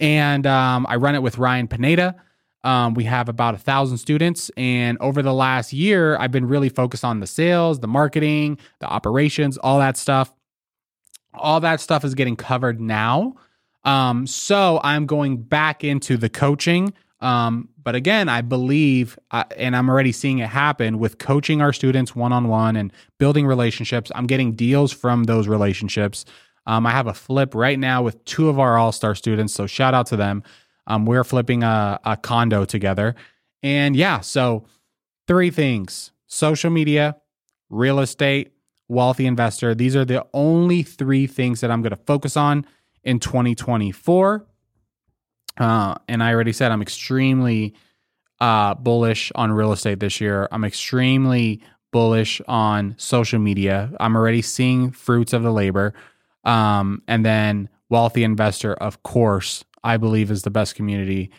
And 0.00 0.46
um, 0.46 0.86
I 0.88 0.96
run 0.96 1.14
it 1.14 1.22
with 1.22 1.36
Ryan 1.36 1.68
Pineda. 1.68 2.16
Um, 2.64 2.94
we 2.94 3.04
have 3.04 3.28
about 3.28 3.54
a 3.54 3.58
thousand 3.58 3.98
students, 3.98 4.50
and 4.56 4.96
over 5.00 5.20
the 5.20 5.34
last 5.34 5.74
year, 5.74 6.16
I've 6.16 6.32
been 6.32 6.48
really 6.48 6.70
focused 6.70 7.04
on 7.04 7.20
the 7.20 7.26
sales, 7.26 7.80
the 7.80 7.88
marketing, 7.88 8.56
the 8.78 8.86
operations, 8.86 9.58
all 9.58 9.78
that 9.80 9.98
stuff. 9.98 10.32
All 11.34 11.60
that 11.60 11.80
stuff 11.82 12.06
is 12.06 12.14
getting 12.14 12.36
covered 12.36 12.80
now. 12.80 13.34
Um, 13.84 14.26
so 14.26 14.80
I'm 14.82 15.04
going 15.04 15.42
back 15.42 15.84
into 15.84 16.16
the 16.16 16.30
coaching. 16.30 16.94
Um, 17.24 17.70
but 17.82 17.94
again, 17.94 18.28
I 18.28 18.42
believe, 18.42 19.18
uh, 19.30 19.44
and 19.56 19.74
I'm 19.74 19.88
already 19.88 20.12
seeing 20.12 20.40
it 20.40 20.48
happen 20.48 20.98
with 20.98 21.16
coaching 21.16 21.62
our 21.62 21.72
students 21.72 22.14
one 22.14 22.34
on 22.34 22.48
one 22.48 22.76
and 22.76 22.92
building 23.18 23.46
relationships. 23.46 24.12
I'm 24.14 24.26
getting 24.26 24.52
deals 24.52 24.92
from 24.92 25.24
those 25.24 25.48
relationships. 25.48 26.26
Um, 26.66 26.86
I 26.86 26.90
have 26.90 27.06
a 27.06 27.14
flip 27.14 27.54
right 27.54 27.78
now 27.78 28.02
with 28.02 28.22
two 28.26 28.50
of 28.50 28.58
our 28.58 28.76
all 28.76 28.92
star 28.92 29.14
students. 29.14 29.54
So 29.54 29.66
shout 29.66 29.94
out 29.94 30.06
to 30.08 30.16
them. 30.16 30.42
Um, 30.86 31.06
we're 31.06 31.24
flipping 31.24 31.62
a, 31.62 31.98
a 32.04 32.18
condo 32.18 32.66
together. 32.66 33.14
And 33.62 33.96
yeah, 33.96 34.20
so 34.20 34.66
three 35.26 35.50
things 35.50 36.10
social 36.26 36.70
media, 36.70 37.16
real 37.70 38.00
estate, 38.00 38.52
wealthy 38.88 39.24
investor. 39.24 39.74
These 39.74 39.96
are 39.96 40.04
the 40.04 40.26
only 40.34 40.82
three 40.82 41.26
things 41.26 41.62
that 41.62 41.70
I'm 41.70 41.80
going 41.80 41.96
to 41.96 42.04
focus 42.04 42.36
on 42.36 42.66
in 43.02 43.18
2024. 43.18 44.46
Uh, 45.56 45.94
and 46.08 46.22
I 46.22 46.32
already 46.32 46.52
said 46.52 46.72
I'm 46.72 46.82
extremely 46.82 47.74
uh, 48.40 48.74
bullish 48.74 49.30
on 49.34 49.52
real 49.52 49.72
estate 49.72 50.00
this 50.00 50.20
year. 50.20 50.48
I'm 50.50 50.64
extremely 50.64 51.60
bullish 51.92 52.40
on 52.48 52.94
social 52.98 53.38
media. 53.38 53.90
I'm 54.00 54.16
already 54.16 54.42
seeing 54.42 54.90
fruits 54.90 55.32
of 55.32 55.42
the 55.42 55.52
labor. 55.52 55.94
Um, 56.44 57.02
and 57.06 57.24
then 57.24 57.68
wealthy 57.88 58.24
investor, 58.24 58.74
of 58.74 59.02
course, 59.02 59.64
I 59.84 59.96
believe 59.96 60.30
is 60.30 60.42
the 60.42 60.50
best 60.50 60.74
community 60.74 61.30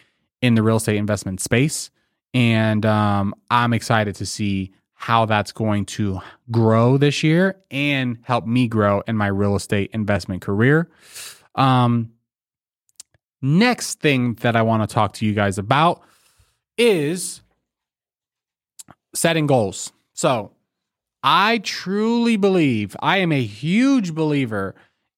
in 0.42 0.56
the 0.56 0.64
real 0.64 0.78
estate 0.78 0.98
investment 0.98 1.42
space. 1.42 1.92
And 2.34 2.86
um, 2.86 3.36
I'm 3.50 3.74
excited 3.74 4.16
to 4.16 4.26
see 4.26 4.74
how 4.94 5.26
that's 5.26 5.52
going 5.52 5.86
to 5.86 6.20
grow 6.52 6.98
this 6.98 7.22
year 7.22 7.58
and 7.70 8.18
help 8.24 8.46
me 8.46 8.68
grow 8.68 9.02
in 9.08 9.18
my 9.18 9.28
real 9.28 9.56
estate 9.56 9.92
investment 9.94 10.42
career. 10.42 10.90
Um, 11.56 12.12
next 13.42 14.00
thing 14.00 14.36
that 14.36 14.56
I 14.56 14.62
want 14.62 14.88
to 14.88 14.94
talk 14.94 15.14
to 15.14 15.26
you 15.26 15.34
guys 15.34 15.58
about 15.58 16.02
is 16.78 17.42
setting 19.14 19.48
goals. 19.48 19.92
So, 20.14 20.52
I 21.24 21.58
truly 21.58 22.38
believe, 22.38 22.96
I 23.00 23.18
am 23.18 23.32
a 23.32 23.44
huge 23.44 24.14
believer 24.14 24.76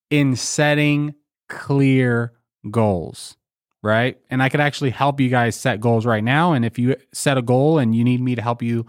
in 0.10 0.38
setting 0.38 1.16
clear 1.50 2.32
goals, 2.72 3.36
right? 3.84 4.18
And 4.30 4.42
I 4.42 4.48
could 4.48 4.62
actually 4.62 4.92
help 4.92 5.20
you 5.20 5.30
guys 5.30 5.56
set 5.56 5.82
goals 5.82 6.06
right 6.06 6.24
now. 6.24 6.54
And 6.54 6.64
if 6.64 6.80
you 6.80 6.96
set 7.12 7.38
a 7.38 7.42
goal 7.42 7.78
and 7.78 7.94
you 7.94 8.06
need 8.06 8.22
me 8.22 8.36
to 8.36 8.42
help 8.42 8.62
you 8.62 8.86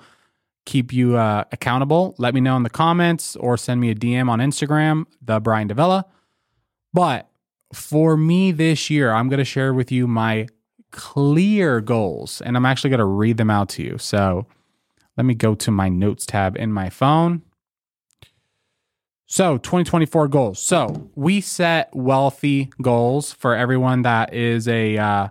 keep 0.64 0.92
you 0.92 1.16
uh, 1.16 1.44
accountable, 1.50 2.14
let 2.18 2.34
me 2.34 2.40
know 2.40 2.56
in 2.56 2.62
the 2.62 2.70
comments 2.70 3.34
or 3.36 3.56
send 3.56 3.80
me 3.80 3.90
a 3.90 3.94
DM 3.94 4.28
on 4.28 4.38
Instagram, 4.38 5.06
the 5.20 5.40
Brian 5.40 5.66
Davila. 5.66 6.04
But 6.92 7.27
for 7.72 8.16
me 8.16 8.52
this 8.52 8.90
year, 8.90 9.12
I'm 9.12 9.28
going 9.28 9.38
to 9.38 9.44
share 9.44 9.74
with 9.74 9.92
you 9.92 10.06
my 10.06 10.48
clear 10.90 11.80
goals, 11.80 12.40
and 12.40 12.56
I'm 12.56 12.66
actually 12.66 12.90
going 12.90 12.98
to 12.98 13.04
read 13.04 13.36
them 13.36 13.50
out 13.50 13.68
to 13.70 13.82
you. 13.82 13.98
So 13.98 14.46
let 15.16 15.24
me 15.24 15.34
go 15.34 15.54
to 15.56 15.70
my 15.70 15.88
notes 15.88 16.24
tab 16.24 16.56
in 16.56 16.72
my 16.72 16.90
phone. 16.90 17.42
So, 19.30 19.58
2024 19.58 20.28
goals. 20.28 20.58
So, 20.58 21.10
we 21.14 21.42
set 21.42 21.94
wealthy 21.94 22.70
goals 22.80 23.30
for 23.34 23.54
everyone 23.54 24.00
that 24.02 24.32
is 24.32 24.66
a 24.66 24.96
uh, 24.96 25.28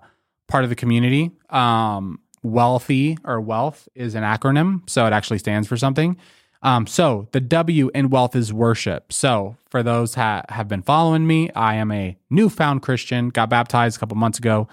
part 0.48 0.64
of 0.64 0.70
the 0.70 0.76
community. 0.76 1.32
Um, 1.50 2.20
wealthy 2.44 3.18
or 3.24 3.42
wealth 3.42 3.90
is 3.96 4.14
an 4.14 4.24
acronym, 4.24 4.88
so 4.88 5.08
it 5.08 5.14
actually 5.14 5.40
stands 5.40 5.68
for 5.68 5.78
something. 5.78 6.16
Um, 6.64 6.88
so, 6.88 7.28
the 7.32 7.40
W 7.40 7.92
in 7.94 8.10
wealth 8.10 8.36
is 8.36 8.52
worship. 8.52 9.14
So, 9.14 9.58
for 9.70 9.84
those 9.84 10.16
that 10.16 10.50
have 10.50 10.68
been 10.68 10.82
following 10.82 11.28
me, 11.28 11.52
I 11.52 11.76
am 11.76 11.92
a 11.92 12.18
newfound 12.30 12.82
Christian, 12.82 13.30
got 13.30 13.50
baptized 13.50 13.98
a 13.98 14.00
couple 14.00 14.18
months 14.18 14.40
ago, 14.40 14.68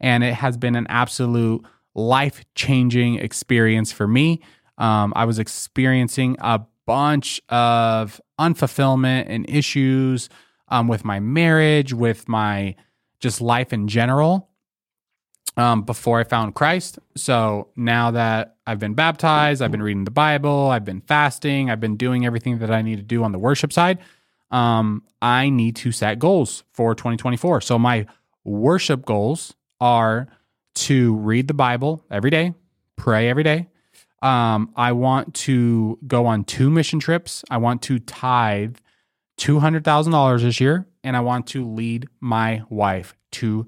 and 0.00 0.22
it 0.22 0.34
has 0.34 0.56
been 0.56 0.76
an 0.76 0.86
absolute 0.88 1.64
life 1.94 2.44
changing 2.54 3.16
experience 3.16 3.90
for 3.90 4.06
me. 4.06 4.40
Um, 4.78 5.12
I 5.16 5.24
was 5.24 5.38
experiencing 5.38 6.36
a 6.40 6.60
bunch 6.86 7.40
of 7.48 8.20
unfulfillment 8.38 9.26
and 9.28 9.48
issues 9.48 10.28
um, 10.68 10.88
with 10.88 11.04
my 11.04 11.20
marriage, 11.20 11.92
with 11.92 12.28
my 12.28 12.76
just 13.18 13.40
life 13.40 13.72
in 13.72 13.88
general 13.88 14.49
um, 15.60 15.82
before 15.82 16.20
I 16.20 16.24
found 16.24 16.54
Christ. 16.54 16.98
So 17.16 17.68
now 17.76 18.10
that 18.12 18.56
I've 18.66 18.78
been 18.78 18.94
baptized, 18.94 19.62
I've 19.62 19.70
been 19.70 19.82
reading 19.82 20.04
the 20.04 20.10
Bible, 20.10 20.68
I've 20.68 20.84
been 20.84 21.00
fasting, 21.02 21.70
I've 21.70 21.80
been 21.80 21.96
doing 21.96 22.26
everything 22.26 22.58
that 22.58 22.70
I 22.70 22.82
need 22.82 22.96
to 22.96 23.02
do 23.02 23.22
on 23.22 23.32
the 23.32 23.38
worship 23.38 23.72
side. 23.72 23.98
Um, 24.50 25.04
I 25.22 25.50
need 25.50 25.76
to 25.76 25.92
set 25.92 26.18
goals 26.18 26.64
for 26.72 26.94
2024. 26.94 27.60
So 27.60 27.78
my 27.78 28.06
worship 28.44 29.04
goals 29.04 29.54
are 29.80 30.28
to 30.74 31.14
read 31.16 31.46
the 31.46 31.54
Bible 31.54 32.04
every 32.10 32.30
day, 32.30 32.54
pray 32.96 33.28
every 33.28 33.42
day, 33.44 33.68
um, 34.22 34.72
I 34.76 34.92
want 34.92 35.34
to 35.34 35.98
go 36.06 36.26
on 36.26 36.44
two 36.44 36.70
mission 36.70 37.00
trips. 37.00 37.44
I 37.50 37.56
want 37.56 37.82
to 37.82 37.98
tithe 37.98 38.76
$200,000 39.38 40.42
this 40.42 40.60
year, 40.60 40.86
and 41.02 41.16
I 41.16 41.20
want 41.20 41.46
to 41.48 41.66
lead 41.66 42.08
my 42.20 42.62
wife 42.68 43.14
to 43.32 43.66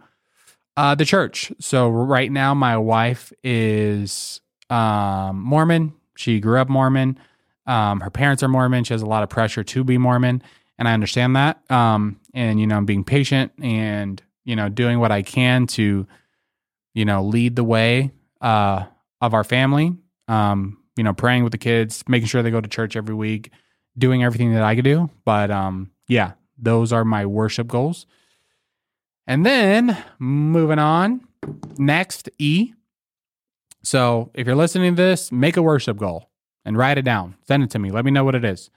uh, 0.76 0.94
the 0.94 1.04
church. 1.04 1.52
So, 1.58 1.88
right 1.88 2.30
now, 2.30 2.54
my 2.54 2.76
wife 2.76 3.32
is 3.42 4.40
um, 4.70 5.40
Mormon. 5.40 5.94
She 6.16 6.40
grew 6.40 6.58
up 6.58 6.68
Mormon. 6.68 7.18
Um, 7.66 8.00
her 8.00 8.10
parents 8.10 8.42
are 8.42 8.48
Mormon. 8.48 8.84
She 8.84 8.94
has 8.94 9.02
a 9.02 9.06
lot 9.06 9.22
of 9.22 9.28
pressure 9.28 9.64
to 9.64 9.84
be 9.84 9.98
Mormon, 9.98 10.42
and 10.78 10.88
I 10.88 10.94
understand 10.94 11.36
that. 11.36 11.60
Um, 11.70 12.20
and, 12.34 12.58
you 12.58 12.66
know, 12.66 12.76
I'm 12.76 12.86
being 12.86 13.04
patient 13.04 13.52
and, 13.62 14.20
you 14.44 14.56
know, 14.56 14.68
doing 14.68 14.98
what 14.98 15.12
I 15.12 15.22
can 15.22 15.66
to, 15.68 16.06
you 16.94 17.04
know, 17.04 17.22
lead 17.22 17.56
the 17.56 17.64
way 17.64 18.10
uh, 18.40 18.84
of 19.20 19.34
our 19.34 19.44
family 19.44 19.94
um, 20.28 20.78
you 20.96 21.04
know, 21.04 21.12
praying 21.12 21.44
with 21.44 21.52
the 21.52 21.58
kids, 21.58 22.04
making 22.08 22.28
sure 22.28 22.42
they 22.42 22.50
go 22.50 22.60
to 22.60 22.68
church 22.68 22.96
every 22.96 23.14
week, 23.14 23.50
doing 23.96 24.22
everything 24.24 24.54
that 24.54 24.62
I 24.62 24.74
could 24.74 24.84
do. 24.84 25.10
But 25.24 25.50
um, 25.50 25.90
yeah, 26.08 26.32
those 26.58 26.92
are 26.92 27.04
my 27.04 27.26
worship 27.26 27.68
goals. 27.68 28.06
And 29.26 29.46
then 29.46 29.96
moving 30.18 30.78
on, 30.78 31.22
next 31.78 32.28
E. 32.38 32.72
So 33.82 34.30
if 34.34 34.46
you're 34.46 34.56
listening 34.56 34.96
to 34.96 35.02
this, 35.02 35.32
make 35.32 35.56
a 35.56 35.62
worship 35.62 35.96
goal 35.96 36.30
and 36.64 36.76
write 36.76 36.98
it 36.98 37.04
down. 37.04 37.36
Send 37.46 37.62
it 37.62 37.70
to 37.70 37.78
me. 37.78 37.90
Let 37.90 38.04
me 38.04 38.10
know 38.10 38.24
what 38.24 38.34
it 38.34 38.44
is. 38.44 38.70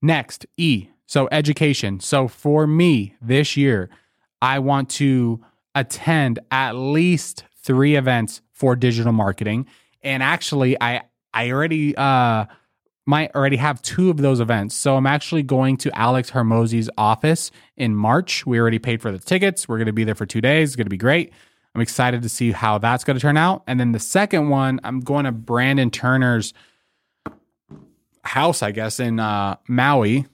Next, 0.00 0.46
E. 0.56 0.88
So 1.06 1.28
education. 1.30 2.00
So 2.00 2.28
for 2.28 2.66
me 2.66 3.14
this 3.20 3.56
year, 3.56 3.90
I 4.40 4.58
want 4.58 4.90
to 4.90 5.44
attend 5.74 6.38
at 6.50 6.72
least 6.72 7.44
three 7.62 7.96
events 7.96 8.42
for 8.52 8.76
digital 8.76 9.12
marketing 9.12 9.66
and 10.02 10.22
actually 10.22 10.80
I 10.80 11.02
I 11.32 11.50
already 11.50 11.96
uh 11.96 12.46
might 13.04 13.34
already 13.34 13.56
have 13.56 13.82
two 13.82 14.10
of 14.10 14.18
those 14.18 14.40
events. 14.40 14.76
So 14.76 14.96
I'm 14.96 15.06
actually 15.06 15.42
going 15.42 15.76
to 15.78 15.98
Alex 15.98 16.30
Hormozi's 16.30 16.88
office 16.96 17.50
in 17.76 17.94
March. 17.94 18.46
We 18.46 18.60
already 18.60 18.78
paid 18.78 19.02
for 19.02 19.10
the 19.10 19.18
tickets. 19.18 19.68
We're 19.68 19.78
going 19.78 19.86
to 19.86 19.92
be 19.92 20.04
there 20.04 20.14
for 20.14 20.26
2 20.26 20.40
days. 20.40 20.70
It's 20.70 20.76
going 20.76 20.86
to 20.86 20.90
be 20.90 20.96
great. 20.96 21.32
I'm 21.74 21.80
excited 21.80 22.22
to 22.22 22.28
see 22.28 22.52
how 22.52 22.78
that's 22.78 23.02
going 23.02 23.16
to 23.16 23.20
turn 23.20 23.36
out. 23.36 23.62
And 23.66 23.80
then 23.80 23.92
the 23.92 23.98
second 23.98 24.50
one, 24.50 24.78
I'm 24.84 25.00
going 25.00 25.24
to 25.24 25.32
Brandon 25.32 25.90
Turner's 25.90 26.52
house, 28.24 28.62
I 28.62 28.70
guess, 28.70 29.00
in 29.00 29.18
uh, 29.18 29.56
Maui. 29.68 30.26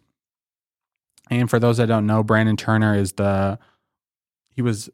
And 1.30 1.48
for 1.48 1.58
those 1.58 1.76
that 1.76 1.86
don't 1.86 2.06
know, 2.06 2.22
Brandon 2.22 2.56
Turner 2.56 2.94
is 2.94 3.12
the 3.12 3.58
he 4.54 4.62
was 4.62 4.90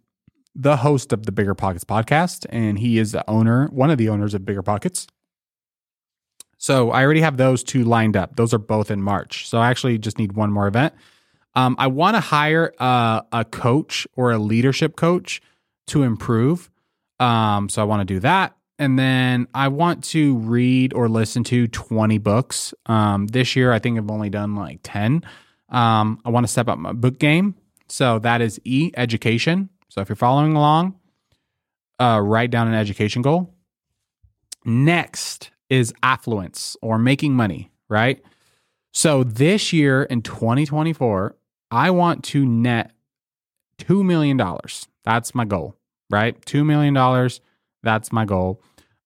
the 0.54 0.76
host 0.76 1.12
of 1.12 1.26
the 1.26 1.32
Bigger 1.32 1.54
Pockets 1.54 1.84
podcast, 1.84 2.46
and 2.50 2.78
he 2.78 2.98
is 2.98 3.12
the 3.12 3.28
owner, 3.28 3.66
one 3.68 3.90
of 3.90 3.98
the 3.98 4.08
owners 4.08 4.34
of 4.34 4.44
Bigger 4.44 4.62
Pockets. 4.62 5.06
So 6.64 6.92
I 6.92 7.04
already 7.04 7.20
have 7.20 7.36
those 7.36 7.62
two 7.62 7.84
lined 7.84 8.16
up. 8.16 8.36
Those 8.36 8.54
are 8.54 8.58
both 8.58 8.90
in 8.90 9.02
March. 9.02 9.46
So 9.46 9.58
I 9.58 9.68
actually 9.68 9.98
just 9.98 10.18
need 10.18 10.32
one 10.32 10.50
more 10.50 10.66
event. 10.66 10.94
Um, 11.54 11.76
I 11.78 11.88
want 11.88 12.16
to 12.16 12.20
hire 12.20 12.72
a, 12.78 13.22
a 13.32 13.44
coach 13.44 14.06
or 14.16 14.32
a 14.32 14.38
leadership 14.38 14.96
coach 14.96 15.42
to 15.88 16.04
improve. 16.04 16.70
Um, 17.20 17.68
so 17.68 17.82
I 17.82 17.84
want 17.84 18.00
to 18.00 18.14
do 18.14 18.18
that. 18.20 18.56
And 18.78 18.98
then 18.98 19.46
I 19.52 19.68
want 19.68 20.04
to 20.04 20.38
read 20.38 20.94
or 20.94 21.06
listen 21.06 21.44
to 21.44 21.68
20 21.68 22.16
books. 22.16 22.72
Um, 22.86 23.26
this 23.26 23.54
year, 23.54 23.70
I 23.70 23.78
think 23.78 23.98
I've 23.98 24.10
only 24.10 24.30
done 24.30 24.54
like 24.54 24.80
10. 24.84 25.22
Um, 25.68 26.18
I 26.24 26.30
want 26.30 26.44
to 26.44 26.48
step 26.50 26.68
up 26.68 26.78
my 26.78 26.94
book 26.94 27.18
game. 27.18 27.56
So 27.88 28.20
that 28.20 28.40
is 28.40 28.58
E 28.64 28.90
education. 28.96 29.68
So 29.90 30.00
if 30.00 30.08
you're 30.08 30.16
following 30.16 30.56
along, 30.56 30.98
uh, 32.00 32.22
write 32.24 32.50
down 32.50 32.68
an 32.68 32.74
education 32.74 33.20
goal. 33.20 33.54
Next 34.64 35.50
is 35.74 35.92
affluence 36.02 36.76
or 36.82 36.98
making 36.98 37.34
money, 37.34 37.70
right? 37.88 38.22
So 38.92 39.24
this 39.24 39.72
year 39.72 40.04
in 40.04 40.22
2024, 40.22 41.34
I 41.70 41.90
want 41.90 42.22
to 42.24 42.46
net 42.46 42.92
$2 43.78 44.04
million. 44.04 44.40
That's 45.04 45.34
my 45.34 45.44
goal, 45.44 45.76
right? 46.10 46.40
$2 46.46 46.64
million. 46.64 47.30
That's 47.82 48.12
my 48.12 48.24
goal. 48.24 48.62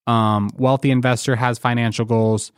Um, 0.07 0.51
wealthy 0.57 0.91
investor 0.91 1.37
has 1.37 1.59
financial 1.59 2.05
goals. 2.05 2.53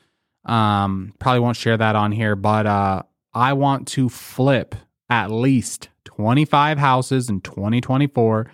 Um, 0.44 1.12
probably 1.18 1.40
won't 1.40 1.56
share 1.56 1.76
that 1.76 1.96
on 1.96 2.12
here, 2.12 2.34
but 2.34 2.66
uh, 2.66 3.02
I 3.32 3.52
want 3.52 3.86
to 3.88 4.08
flip 4.08 4.74
at 5.08 5.30
least 5.30 5.88
25 6.04 6.78
houses 6.78 7.28
in 7.28 7.40
2024. 7.40 8.50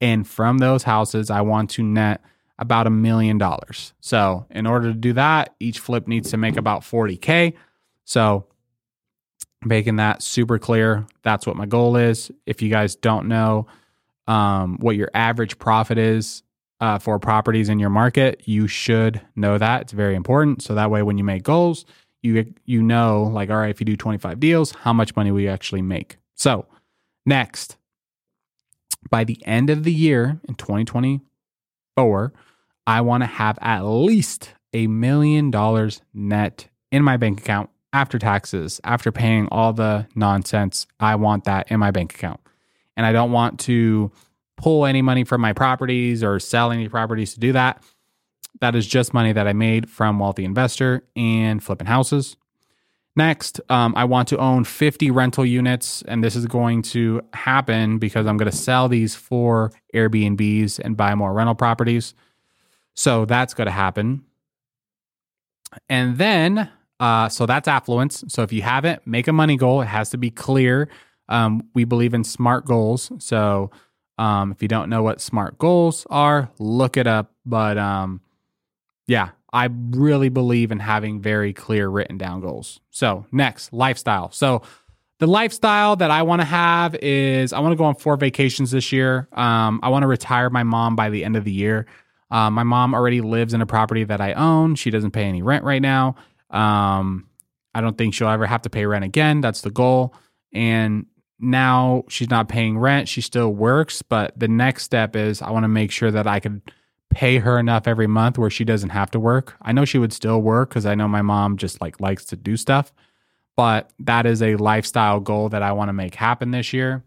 And 0.00 0.26
from 0.26 0.58
those 0.58 0.84
houses, 0.84 1.30
I 1.30 1.40
want 1.40 1.70
to 1.70 1.82
net 1.82 2.22
about 2.60 2.86
a 2.86 2.90
million 2.90 3.38
dollars. 3.38 3.94
So, 4.00 4.46
in 4.50 4.66
order 4.66 4.92
to 4.92 4.98
do 4.98 5.14
that, 5.14 5.54
each 5.58 5.80
flip 5.80 6.06
needs 6.06 6.30
to 6.30 6.36
make 6.36 6.56
about 6.56 6.82
40K. 6.82 7.54
So, 8.04 8.46
making 9.64 9.96
that 9.96 10.22
super 10.22 10.58
clear. 10.58 11.06
That's 11.22 11.46
what 11.46 11.56
my 11.56 11.66
goal 11.66 11.96
is. 11.96 12.30
If 12.46 12.62
you 12.62 12.70
guys 12.70 12.94
don't 12.94 13.28
know 13.28 13.66
um, 14.26 14.78
what 14.78 14.96
your 14.96 15.10
average 15.14 15.58
profit 15.58 15.98
is 15.98 16.42
uh, 16.80 16.98
for 16.98 17.18
properties 17.18 17.68
in 17.68 17.78
your 17.78 17.90
market, 17.90 18.42
you 18.46 18.66
should 18.66 19.20
know 19.36 19.58
that. 19.58 19.82
It's 19.82 19.92
very 19.92 20.14
important. 20.14 20.62
So 20.62 20.74
that 20.74 20.90
way, 20.90 21.02
when 21.02 21.18
you 21.18 21.24
make 21.24 21.42
goals, 21.42 21.84
you 22.22 22.52
you 22.66 22.82
know, 22.82 23.24
like, 23.24 23.50
all 23.50 23.56
right, 23.56 23.70
if 23.70 23.80
you 23.80 23.86
do 23.86 23.96
25 23.96 24.38
deals, 24.40 24.72
how 24.72 24.92
much 24.92 25.16
money 25.16 25.30
will 25.30 25.40
you 25.40 25.48
actually 25.48 25.82
make? 25.82 26.18
So, 26.34 26.66
next, 27.24 27.76
by 29.10 29.24
the 29.24 29.44
end 29.46 29.70
of 29.70 29.84
the 29.84 29.92
year 29.92 30.40
in 30.48 30.54
2024, 30.54 32.32
I 32.90 33.02
want 33.02 33.22
to 33.22 33.28
have 33.28 33.56
at 33.62 33.82
least 33.82 34.52
a 34.72 34.88
million 34.88 35.52
dollars 35.52 36.02
net 36.12 36.66
in 36.90 37.04
my 37.04 37.16
bank 37.16 37.40
account 37.40 37.70
after 37.92 38.18
taxes, 38.18 38.80
after 38.82 39.12
paying 39.12 39.46
all 39.52 39.72
the 39.72 40.08
nonsense, 40.16 40.88
I 40.98 41.14
want 41.14 41.44
that 41.44 41.70
in 41.70 41.78
my 41.78 41.92
bank 41.92 42.16
account. 42.16 42.40
And 42.96 43.06
I 43.06 43.12
don't 43.12 43.30
want 43.30 43.60
to 43.60 44.10
pull 44.56 44.86
any 44.86 45.02
money 45.02 45.22
from 45.22 45.40
my 45.40 45.52
properties 45.52 46.24
or 46.24 46.40
sell 46.40 46.72
any 46.72 46.88
properties 46.88 47.34
to 47.34 47.40
do 47.40 47.52
that. 47.52 47.80
That 48.60 48.74
is 48.74 48.88
just 48.88 49.14
money 49.14 49.32
that 49.32 49.46
I 49.46 49.52
made 49.52 49.88
from 49.88 50.18
Wealthy 50.18 50.44
Investor 50.44 51.04
and 51.14 51.62
flipping 51.62 51.86
houses. 51.86 52.36
Next, 53.14 53.60
um, 53.68 53.94
I 53.96 54.04
want 54.04 54.26
to 54.30 54.38
own 54.38 54.64
50 54.64 55.12
rental 55.12 55.46
units, 55.46 56.02
and 56.08 56.24
this 56.24 56.34
is 56.34 56.46
going 56.46 56.82
to 56.82 57.22
happen 57.34 57.98
because 57.98 58.26
I'm 58.26 58.36
going 58.36 58.50
to 58.50 58.56
sell 58.56 58.88
these 58.88 59.14
for 59.14 59.70
Airbnbs 59.94 60.80
and 60.80 60.96
buy 60.96 61.14
more 61.14 61.32
rental 61.32 61.54
properties. 61.54 62.14
So 63.00 63.24
that's 63.24 63.54
going 63.54 63.64
to 63.64 63.72
happen. 63.72 64.24
And 65.88 66.18
then 66.18 66.68
uh, 67.00 67.30
so 67.30 67.46
that's 67.46 67.66
affluence. 67.66 68.22
So 68.28 68.42
if 68.42 68.52
you 68.52 68.60
haven't, 68.60 69.06
make 69.06 69.26
a 69.26 69.32
money 69.32 69.56
goal. 69.56 69.80
It 69.80 69.86
has 69.86 70.10
to 70.10 70.18
be 70.18 70.30
clear. 70.30 70.86
Um, 71.30 71.66
we 71.72 71.84
believe 71.84 72.12
in 72.12 72.24
SMART 72.24 72.66
goals. 72.66 73.10
So 73.18 73.70
um, 74.18 74.52
if 74.52 74.60
you 74.60 74.68
don't 74.68 74.90
know 74.90 75.02
what 75.02 75.22
SMART 75.22 75.56
goals 75.56 76.06
are, 76.10 76.50
look 76.58 76.98
it 76.98 77.06
up. 77.06 77.32
But 77.46 77.78
um, 77.78 78.20
yeah, 79.06 79.30
I 79.50 79.70
really 79.72 80.28
believe 80.28 80.70
in 80.70 80.78
having 80.78 81.22
very 81.22 81.54
clear 81.54 81.88
written 81.88 82.18
down 82.18 82.42
goals. 82.42 82.80
So 82.90 83.24
next, 83.32 83.72
lifestyle. 83.72 84.30
So 84.30 84.60
the 85.20 85.26
lifestyle 85.26 85.96
that 85.96 86.10
I 86.10 86.22
want 86.22 86.42
to 86.42 86.46
have 86.46 86.94
is 86.96 87.54
I 87.54 87.60
want 87.60 87.72
to 87.72 87.76
go 87.76 87.84
on 87.84 87.94
four 87.94 88.18
vacations 88.18 88.72
this 88.72 88.92
year. 88.92 89.26
Um, 89.32 89.80
I 89.82 89.88
want 89.88 90.02
to 90.02 90.06
retire 90.06 90.50
my 90.50 90.64
mom 90.64 90.96
by 90.96 91.08
the 91.08 91.24
end 91.24 91.36
of 91.36 91.44
the 91.44 91.52
year. 91.52 91.86
Uh, 92.30 92.50
my 92.50 92.62
mom 92.62 92.94
already 92.94 93.20
lives 93.20 93.54
in 93.54 93.60
a 93.60 93.66
property 93.66 94.04
that 94.04 94.20
I 94.20 94.34
own. 94.34 94.74
She 94.76 94.90
doesn't 94.90 95.10
pay 95.10 95.24
any 95.24 95.42
rent 95.42 95.64
right 95.64 95.82
now. 95.82 96.14
Um, 96.50 97.26
I 97.74 97.80
don't 97.80 97.96
think 97.96 98.14
she'll 98.14 98.28
ever 98.28 98.46
have 98.46 98.62
to 98.62 98.70
pay 98.70 98.86
rent 98.86 99.04
again. 99.04 99.40
That's 99.40 99.60
the 99.62 99.70
goal. 99.70 100.14
And 100.52 101.06
now 101.38 102.04
she's 102.08 102.30
not 102.30 102.48
paying 102.48 102.78
rent. 102.78 103.08
She 103.08 103.20
still 103.20 103.52
works, 103.52 104.02
but 104.02 104.38
the 104.38 104.48
next 104.48 104.84
step 104.84 105.16
is 105.16 105.40
I 105.42 105.50
want 105.50 105.64
to 105.64 105.68
make 105.68 105.90
sure 105.90 106.10
that 106.10 106.26
I 106.26 106.40
could 106.40 106.60
pay 107.10 107.38
her 107.38 107.58
enough 107.58 107.88
every 107.88 108.06
month 108.06 108.38
where 108.38 108.50
she 108.50 108.64
doesn't 108.64 108.90
have 108.90 109.10
to 109.12 109.20
work. 109.20 109.56
I 109.62 109.72
know 109.72 109.84
she 109.84 109.98
would 109.98 110.12
still 110.12 110.40
work 110.40 110.70
cuz 110.70 110.86
I 110.86 110.94
know 110.94 111.08
my 111.08 111.22
mom 111.22 111.56
just 111.56 111.80
like 111.80 112.00
likes 112.00 112.24
to 112.26 112.36
do 112.36 112.56
stuff, 112.56 112.92
but 113.56 113.92
that 113.98 114.26
is 114.26 114.42
a 114.42 114.56
lifestyle 114.56 115.18
goal 115.18 115.48
that 115.48 115.62
I 115.62 115.72
want 115.72 115.88
to 115.88 115.92
make 115.92 116.14
happen 116.14 116.52
this 116.52 116.72
year. 116.72 117.02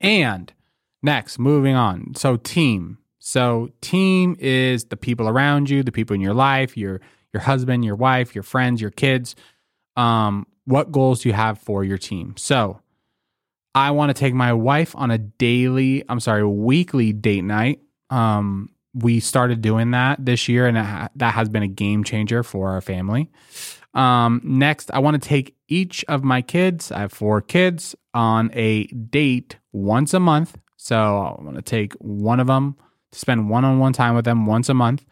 And 0.00 0.52
next, 1.02 1.38
moving 1.38 1.74
on. 1.74 2.14
So 2.14 2.36
team. 2.36 2.98
So 3.24 3.70
team 3.80 4.34
is 4.40 4.86
the 4.86 4.96
people 4.96 5.28
around 5.28 5.70
you, 5.70 5.84
the 5.84 5.92
people 5.92 6.12
in 6.14 6.20
your 6.20 6.34
life, 6.34 6.76
your 6.76 7.00
your 7.32 7.40
husband, 7.40 7.84
your 7.84 7.94
wife, 7.94 8.34
your 8.34 8.42
friends, 8.42 8.80
your 8.80 8.90
kids. 8.90 9.36
Um, 9.96 10.44
what 10.64 10.90
goals 10.90 11.22
do 11.22 11.28
you 11.28 11.32
have 11.32 11.60
for 11.60 11.84
your 11.84 11.98
team? 11.98 12.34
So, 12.36 12.80
I 13.76 13.92
want 13.92 14.10
to 14.10 14.14
take 14.14 14.34
my 14.34 14.52
wife 14.52 14.96
on 14.96 15.12
a 15.12 15.18
daily, 15.18 16.02
I'm 16.08 16.18
sorry, 16.18 16.44
weekly 16.44 17.12
date 17.12 17.44
night. 17.44 17.80
Um, 18.10 18.70
we 18.92 19.20
started 19.20 19.62
doing 19.62 19.92
that 19.92 20.24
this 20.24 20.48
year, 20.48 20.66
and 20.66 20.76
ha- 20.76 21.08
that 21.14 21.34
has 21.34 21.48
been 21.48 21.62
a 21.62 21.68
game 21.68 22.02
changer 22.02 22.42
for 22.42 22.70
our 22.70 22.80
family. 22.80 23.30
Um, 23.94 24.40
next, 24.42 24.90
I 24.92 24.98
want 24.98 25.22
to 25.22 25.28
take 25.28 25.54
each 25.68 26.04
of 26.08 26.24
my 26.24 26.42
kids, 26.42 26.90
I 26.90 26.98
have 26.98 27.12
four 27.12 27.40
kids, 27.40 27.94
on 28.12 28.50
a 28.52 28.86
date 28.88 29.58
once 29.70 30.12
a 30.12 30.20
month. 30.20 30.58
So 30.76 30.96
I 30.96 31.40
want 31.40 31.54
to 31.54 31.62
take 31.62 31.92
one 31.94 32.40
of 32.40 32.48
them 32.48 32.76
to 33.12 33.18
spend 33.18 33.48
one 33.48 33.64
on 33.64 33.78
one 33.78 33.92
time 33.92 34.14
with 34.14 34.24
them 34.24 34.46
once 34.46 34.68
a 34.68 34.74
month. 34.74 35.04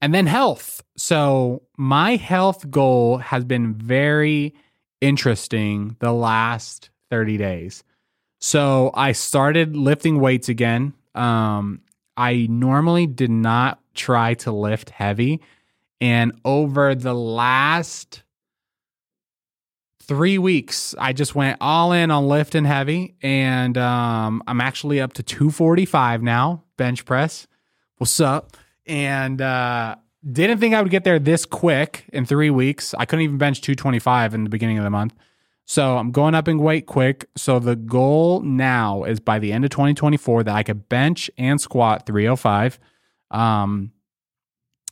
And 0.00 0.14
then 0.14 0.26
health. 0.26 0.82
So, 0.96 1.62
my 1.76 2.16
health 2.16 2.70
goal 2.70 3.18
has 3.18 3.44
been 3.44 3.74
very 3.74 4.54
interesting 5.00 5.96
the 6.00 6.12
last 6.12 6.90
30 7.10 7.36
days. 7.36 7.84
So, 8.38 8.92
I 8.94 9.12
started 9.12 9.76
lifting 9.76 10.18
weights 10.18 10.48
again. 10.48 10.94
Um, 11.14 11.82
I 12.16 12.46
normally 12.48 13.06
did 13.06 13.30
not 13.30 13.78
try 13.94 14.34
to 14.34 14.52
lift 14.52 14.88
heavy. 14.90 15.40
And 16.00 16.32
over 16.46 16.94
the 16.94 17.14
last 17.14 18.22
three 20.10 20.38
weeks, 20.38 20.94
I 20.98 21.12
just 21.12 21.34
went 21.34 21.58
all 21.60 21.92
in 21.92 22.10
on 22.10 22.26
lift 22.26 22.54
and 22.54 22.66
heavy. 22.66 23.14
And 23.22 23.78
um, 23.78 24.42
I'm 24.46 24.60
actually 24.60 25.00
up 25.00 25.12
to 25.14 25.22
245 25.22 26.22
now, 26.22 26.64
bench 26.76 27.04
press. 27.04 27.46
What's 27.96 28.18
up? 28.18 28.56
and 28.90 29.40
uh, 29.40 29.94
didn't 30.32 30.58
think 30.58 30.74
I 30.74 30.82
would 30.82 30.90
get 30.90 31.04
there 31.04 31.20
this 31.20 31.46
quick 31.46 32.04
in 32.12 32.26
three 32.26 32.50
weeks. 32.50 32.92
I 32.98 33.04
couldn't 33.04 33.22
even 33.22 33.38
bench 33.38 33.60
225 33.60 34.34
in 34.34 34.44
the 34.44 34.50
beginning 34.50 34.78
of 34.78 34.84
the 34.84 34.90
month. 34.90 35.14
So 35.64 35.96
I'm 35.96 36.10
going 36.10 36.34
up 36.34 36.48
in 36.48 36.58
weight 36.58 36.86
quick. 36.86 37.28
So 37.36 37.60
the 37.60 37.76
goal 37.76 38.40
now 38.40 39.04
is 39.04 39.20
by 39.20 39.38
the 39.38 39.52
end 39.52 39.64
of 39.64 39.70
2024 39.70 40.42
that 40.44 40.54
I 40.56 40.64
could 40.64 40.88
bench 40.88 41.30
and 41.38 41.60
squat 41.60 42.06
305. 42.06 42.80
Um, 43.30 43.92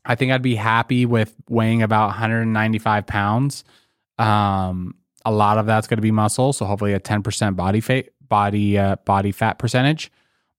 I 0.04 0.14
think 0.14 0.30
I'd 0.30 0.40
be 0.40 0.54
happy 0.54 1.04
with 1.04 1.34
weighing 1.48 1.82
about 1.82 2.06
195 2.06 3.06
pounds. 3.06 3.64
Um, 4.18 4.94
a 5.28 5.30
lot 5.30 5.58
of 5.58 5.66
that's 5.66 5.86
going 5.86 5.98
to 5.98 6.02
be 6.02 6.10
muscle, 6.10 6.52
so 6.52 6.64
hopefully 6.64 6.94
a 6.94 7.00
10% 7.00 7.54
body 7.54 7.80
fat 7.80 8.06
body 8.28 8.78
uh, 8.78 8.96
body 9.04 9.32
fat 9.32 9.58
percentage. 9.58 10.10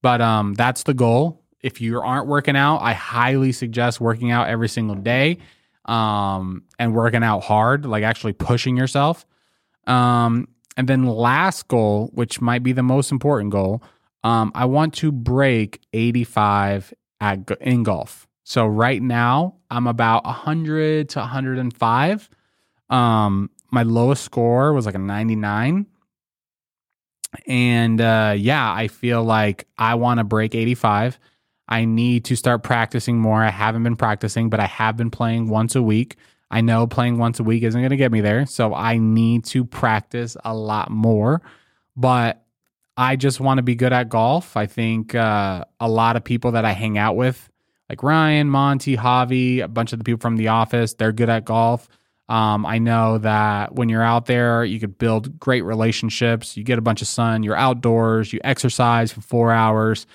But 0.01 0.21
um, 0.21 0.53
that's 0.53 0.83
the 0.83 0.93
goal. 0.93 1.43
If 1.61 1.81
you 1.81 1.99
aren't 1.99 2.27
working 2.27 2.55
out, 2.55 2.77
I 2.77 2.93
highly 2.93 3.51
suggest 3.51 3.99
working 3.99 4.31
out 4.31 4.47
every 4.47 4.69
single 4.69 4.95
day 4.95 5.39
um, 5.85 6.63
and 6.77 6.93
working 6.93 7.23
out 7.23 7.41
hard, 7.41 7.85
like 7.85 8.03
actually 8.03 8.33
pushing 8.33 8.77
yourself. 8.77 9.25
Um, 9.87 10.47
and 10.77 10.87
then 10.87 11.05
last 11.05 11.67
goal, 11.67 12.11
which 12.13 12.39
might 12.39 12.63
be 12.63 12.71
the 12.71 12.83
most 12.83 13.11
important 13.11 13.51
goal, 13.51 13.83
um, 14.23 14.51
I 14.55 14.65
want 14.65 14.93
to 14.95 15.11
break 15.11 15.81
85 15.93 16.93
at 17.19 17.51
in 17.59 17.83
golf. 17.83 18.27
So 18.43 18.65
right 18.65 19.01
now 19.01 19.55
I'm 19.69 19.87
about 19.87 20.25
100 20.25 21.09
to 21.09 21.19
105. 21.19 22.29
Um, 22.89 23.49
my 23.71 23.83
lowest 23.83 24.23
score 24.23 24.73
was 24.73 24.85
like 24.85 24.95
a 24.95 24.99
99. 24.99 25.85
And 27.47 28.01
uh, 28.01 28.33
yeah, 28.37 28.73
I 28.73 28.87
feel 28.87 29.23
like 29.23 29.67
I 29.77 29.95
want 29.95 30.19
to 30.19 30.23
break 30.23 30.55
85. 30.55 31.19
I 31.67 31.85
need 31.85 32.25
to 32.25 32.35
start 32.35 32.63
practicing 32.63 33.19
more. 33.19 33.43
I 33.43 33.51
haven't 33.51 33.83
been 33.83 33.95
practicing, 33.95 34.49
but 34.49 34.59
I 34.59 34.65
have 34.65 34.97
been 34.97 35.11
playing 35.11 35.49
once 35.49 35.75
a 35.75 35.83
week. 35.83 36.17
I 36.49 36.61
know 36.61 36.87
playing 36.87 37.19
once 37.19 37.39
a 37.39 37.43
week 37.43 37.61
isn't 37.61 37.79
going 37.79 37.91
to 37.91 37.97
get 37.97 38.11
me 38.11 38.21
there. 38.21 38.47
So 38.47 38.73
I 38.73 38.97
need 38.97 39.45
to 39.45 39.63
practice 39.63 40.35
a 40.43 40.55
lot 40.55 40.89
more. 40.89 41.43
But 41.95 42.43
I 42.97 43.15
just 43.15 43.39
want 43.39 43.59
to 43.59 43.61
be 43.61 43.75
good 43.75 43.93
at 43.93 44.09
golf. 44.09 44.57
I 44.57 44.65
think 44.65 45.13
uh, 45.13 45.65
a 45.79 45.87
lot 45.87 46.15
of 46.15 46.23
people 46.23 46.53
that 46.53 46.65
I 46.65 46.71
hang 46.71 46.97
out 46.97 47.15
with 47.15 47.49
like 47.89 48.03
Ryan, 48.03 48.49
Monty, 48.49 48.95
Javi, 48.95 49.63
a 49.63 49.67
bunch 49.67 49.93
of 49.93 49.99
the 49.99 50.05
people 50.05 50.19
from 50.19 50.37
the 50.37 50.47
office. 50.47 50.93
They're 50.93 51.11
good 51.11 51.29
at 51.29 51.45
golf. 51.45 51.89
Um, 52.29 52.63
I 52.63 52.77
know 52.77 53.17
that 53.17 53.73
when 53.73 53.89
you're 53.89 54.03
out 54.03 54.27
there, 54.27 54.63
you 54.63 54.79
could 54.79 54.99
build 54.99 55.39
great 55.39 55.63
relationships. 55.63 56.55
You 56.55 56.63
get 56.63 56.77
a 56.77 56.81
bunch 56.81 57.01
of 57.01 57.07
sun, 57.07 57.41
you're 57.41 57.55
outdoors, 57.55 58.31
you 58.31 58.39
exercise 58.43 59.11
for 59.11 59.21
four 59.21 59.51
hours. 59.51 60.05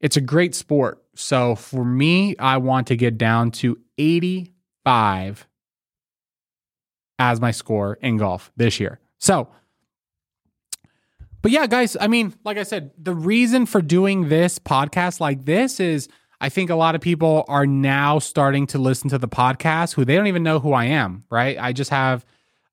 It's 0.00 0.16
a 0.16 0.20
great 0.20 0.54
sport. 0.54 1.02
So 1.16 1.56
for 1.56 1.84
me, 1.84 2.36
I 2.38 2.58
want 2.58 2.86
to 2.86 2.96
get 2.96 3.18
down 3.18 3.50
to 3.52 3.76
85 3.98 5.48
as 7.18 7.40
my 7.40 7.50
score 7.50 7.98
in 8.00 8.18
golf 8.18 8.52
this 8.56 8.78
year. 8.78 9.00
So, 9.18 9.48
but 11.42 11.50
yeah, 11.50 11.66
guys, 11.66 11.96
I 12.00 12.06
mean, 12.06 12.34
like 12.44 12.56
I 12.56 12.62
said, 12.62 12.92
the 12.96 13.14
reason 13.14 13.66
for 13.66 13.82
doing 13.82 14.28
this 14.28 14.60
podcast 14.60 15.18
like 15.18 15.44
this 15.44 15.80
is 15.80 16.08
I 16.40 16.48
think 16.48 16.70
a 16.70 16.76
lot 16.76 16.94
of 16.94 17.00
people 17.00 17.44
are 17.48 17.66
now 17.66 18.18
starting 18.18 18.66
to 18.68 18.78
listen 18.78 19.10
to 19.10 19.18
the 19.18 19.28
podcast 19.28 19.94
who 19.94 20.04
they 20.04 20.14
don't 20.14 20.28
even 20.28 20.42
know 20.42 20.60
who 20.60 20.72
I 20.72 20.84
am, 20.84 21.24
right? 21.30 21.58
I 21.58 21.72
just 21.72 21.90
have 21.90 22.24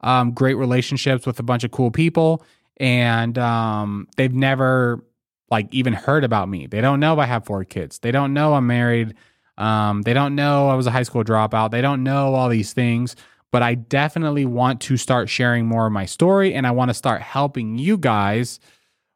um, 0.01 0.32
great 0.32 0.54
relationships 0.54 1.25
with 1.25 1.39
a 1.39 1.43
bunch 1.43 1.63
of 1.63 1.71
cool 1.71 1.89
people, 1.89 2.43
and 2.78 3.38
um, 3.38 4.08
they've 4.17 4.34
never 4.34 5.04
like 5.49 5.67
even 5.73 5.93
heard 5.93 6.23
about 6.23 6.47
me. 6.47 6.67
They 6.67 6.82
don't 6.82 6.99
know 6.99 7.19
I 7.19 7.25
have 7.25 7.45
four 7.45 7.63
kids. 7.63 7.99
They 7.99 8.12
don't 8.12 8.34
know 8.34 8.54
I'm 8.54 8.67
married. 8.67 9.15
Um, 9.58 10.04
they 10.04 10.13
don't 10.13 10.36
know 10.36 10.69
I 10.69 10.75
was 10.75 10.86
a 10.86 10.91
high 10.91 11.04
school 11.04 11.23
dropout. 11.23 11.71
They 11.71 11.82
don't 11.82 12.04
know 12.04 12.36
all 12.36 12.49
these 12.49 12.73
things. 12.73 13.15
But 13.51 13.63
I 13.63 13.75
definitely 13.75 14.45
want 14.45 14.82
to 14.82 14.97
start 14.97 15.30
sharing 15.30 15.65
more 15.65 15.86
of 15.86 15.93
my 15.93 16.06
story, 16.06 16.54
and 16.54 16.67
I 16.67 16.71
want 16.71 16.89
to 16.89 16.93
start 16.93 17.21
helping 17.21 17.78
you 17.78 17.97
guys 17.97 18.60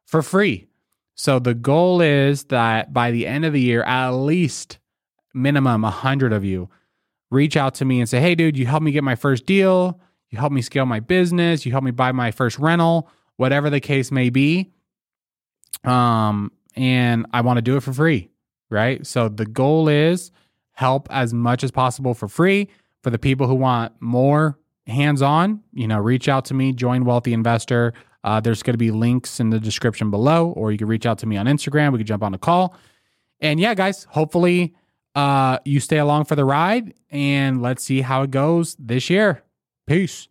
for 0.06 0.22
free 0.22 0.69
so 1.20 1.38
the 1.38 1.52
goal 1.52 2.00
is 2.00 2.44
that 2.44 2.94
by 2.94 3.10
the 3.10 3.26
end 3.26 3.44
of 3.44 3.52
the 3.52 3.60
year, 3.60 3.82
at 3.82 4.08
least 4.12 4.78
minimum 5.34 5.82
100 5.82 6.32
of 6.32 6.46
you 6.46 6.70
reach 7.30 7.58
out 7.58 7.74
to 7.74 7.84
me 7.84 8.00
and 8.00 8.08
say, 8.08 8.22
hey, 8.22 8.34
dude, 8.34 8.56
you 8.56 8.64
helped 8.64 8.84
me 8.84 8.90
get 8.90 9.04
my 9.04 9.16
first 9.16 9.44
deal. 9.44 10.00
You 10.30 10.38
helped 10.38 10.54
me 10.54 10.62
scale 10.62 10.86
my 10.86 10.98
business. 10.98 11.66
You 11.66 11.72
helped 11.72 11.84
me 11.84 11.90
buy 11.90 12.12
my 12.12 12.30
first 12.30 12.58
rental, 12.58 13.10
whatever 13.36 13.68
the 13.68 13.80
case 13.80 14.10
may 14.10 14.30
be. 14.30 14.72
Um, 15.84 16.52
and 16.74 17.26
I 17.34 17.42
want 17.42 17.58
to 17.58 17.62
do 17.62 17.76
it 17.76 17.82
for 17.82 17.92
free, 17.92 18.30
right? 18.70 19.06
So 19.06 19.28
the 19.28 19.44
goal 19.44 19.88
is 19.88 20.32
help 20.72 21.06
as 21.10 21.34
much 21.34 21.62
as 21.62 21.70
possible 21.70 22.14
for 22.14 22.28
free. 22.28 22.70
For 23.02 23.10
the 23.10 23.18
people 23.18 23.46
who 23.46 23.56
want 23.56 23.92
more 24.00 24.58
hands 24.86 25.20
on, 25.20 25.62
you 25.74 25.86
know, 25.86 25.98
reach 25.98 26.30
out 26.30 26.46
to 26.46 26.54
me, 26.54 26.72
join 26.72 27.04
Wealthy 27.04 27.34
Investor. 27.34 27.92
Uh, 28.22 28.40
there's 28.40 28.62
going 28.62 28.74
to 28.74 28.78
be 28.78 28.90
links 28.90 29.40
in 29.40 29.50
the 29.50 29.60
description 29.60 30.10
below, 30.10 30.50
or 30.50 30.72
you 30.72 30.78
can 30.78 30.88
reach 30.88 31.06
out 31.06 31.18
to 31.18 31.26
me 31.26 31.36
on 31.36 31.46
Instagram. 31.46 31.92
We 31.92 31.98
can 31.98 32.06
jump 32.06 32.22
on 32.22 32.34
a 32.34 32.38
call. 32.38 32.76
And 33.40 33.58
yeah, 33.58 33.74
guys, 33.74 34.04
hopefully 34.10 34.74
uh, 35.14 35.58
you 35.64 35.80
stay 35.80 35.98
along 35.98 36.26
for 36.26 36.36
the 36.36 36.44
ride 36.44 36.94
and 37.10 37.62
let's 37.62 37.82
see 37.82 38.02
how 38.02 38.22
it 38.22 38.30
goes 38.30 38.76
this 38.78 39.10
year. 39.10 39.42
Peace. 39.86 40.29